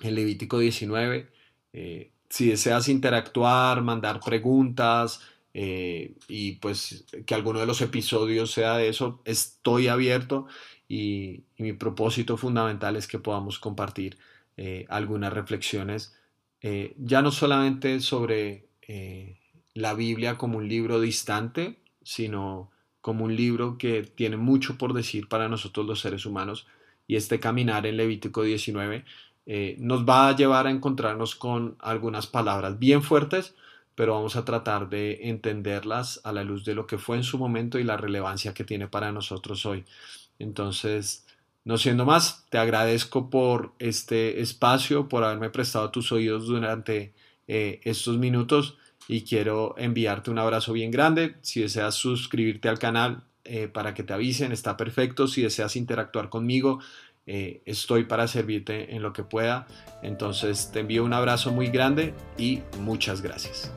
en 0.00 0.14
Levítico 0.14 0.58
19. 0.58 1.30
Eh, 1.72 2.10
si 2.28 2.48
deseas 2.48 2.88
interactuar, 2.88 3.82
mandar 3.82 4.20
preguntas 4.20 5.20
eh, 5.54 6.16
y 6.26 6.52
pues 6.56 7.04
que 7.26 7.34
alguno 7.34 7.60
de 7.60 7.66
los 7.66 7.80
episodios 7.80 8.50
sea 8.50 8.76
de 8.76 8.88
eso, 8.88 9.22
estoy 9.24 9.88
abierto 9.88 10.46
y, 10.88 11.44
mi 11.58 11.72
propósito 11.72 12.36
fundamental 12.36 12.96
es 12.96 13.06
que 13.06 13.18
podamos 13.18 13.58
compartir 13.58 14.18
algunas 14.88 15.32
reflexiones 15.32 16.18
eh, 16.62 16.94
ya 16.98 17.22
no 17.22 17.30
solamente 17.30 18.00
sobre 18.00 18.68
eh, 18.82 19.38
la 19.74 19.94
Biblia 19.94 20.36
como 20.36 20.58
un 20.58 20.68
libro 20.68 21.00
distante, 21.00 21.78
sino 22.02 22.70
como 23.00 23.24
un 23.24 23.36
libro 23.36 23.78
que 23.78 24.02
tiene 24.02 24.36
mucho 24.36 24.76
por 24.76 24.92
decir 24.92 25.28
para 25.28 25.48
nosotros 25.48 25.86
los 25.86 26.00
seres 26.00 26.26
humanos. 26.26 26.66
Y 27.06 27.16
este 27.16 27.40
caminar 27.40 27.86
en 27.86 27.96
Levítico 27.96 28.42
19 28.42 29.04
eh, 29.46 29.76
nos 29.78 30.04
va 30.06 30.28
a 30.28 30.36
llevar 30.36 30.66
a 30.66 30.70
encontrarnos 30.70 31.34
con 31.34 31.76
algunas 31.80 32.26
palabras 32.26 32.78
bien 32.78 33.02
fuertes, 33.02 33.54
pero 33.94 34.14
vamos 34.14 34.36
a 34.36 34.44
tratar 34.44 34.88
de 34.90 35.28
entenderlas 35.28 36.20
a 36.24 36.32
la 36.32 36.44
luz 36.44 36.64
de 36.64 36.74
lo 36.74 36.86
que 36.86 36.98
fue 36.98 37.16
en 37.16 37.24
su 37.24 37.38
momento 37.38 37.78
y 37.78 37.84
la 37.84 37.96
relevancia 37.96 38.52
que 38.52 38.64
tiene 38.64 38.88
para 38.88 39.10
nosotros 39.10 39.64
hoy. 39.64 39.84
Entonces, 40.38 41.26
no 41.68 41.76
siendo 41.76 42.06
más, 42.06 42.46
te 42.48 42.56
agradezco 42.56 43.28
por 43.28 43.74
este 43.78 44.40
espacio, 44.40 45.06
por 45.06 45.22
haberme 45.22 45.50
prestado 45.50 45.90
tus 45.90 46.12
oídos 46.12 46.46
durante 46.46 47.12
eh, 47.46 47.80
estos 47.84 48.16
minutos 48.16 48.78
y 49.06 49.20
quiero 49.24 49.74
enviarte 49.76 50.30
un 50.30 50.38
abrazo 50.38 50.72
bien 50.72 50.90
grande. 50.90 51.36
Si 51.42 51.60
deseas 51.60 51.94
suscribirte 51.94 52.70
al 52.70 52.78
canal 52.78 53.24
eh, 53.44 53.68
para 53.68 53.92
que 53.92 54.02
te 54.02 54.14
avisen, 54.14 54.50
está 54.50 54.78
perfecto. 54.78 55.28
Si 55.28 55.42
deseas 55.42 55.76
interactuar 55.76 56.30
conmigo, 56.30 56.78
eh, 57.26 57.60
estoy 57.66 58.04
para 58.04 58.28
servirte 58.28 58.94
en 58.96 59.02
lo 59.02 59.12
que 59.12 59.24
pueda. 59.24 59.66
Entonces 60.02 60.70
te 60.72 60.80
envío 60.80 61.04
un 61.04 61.12
abrazo 61.12 61.52
muy 61.52 61.66
grande 61.66 62.14
y 62.38 62.62
muchas 62.80 63.20
gracias. 63.20 63.70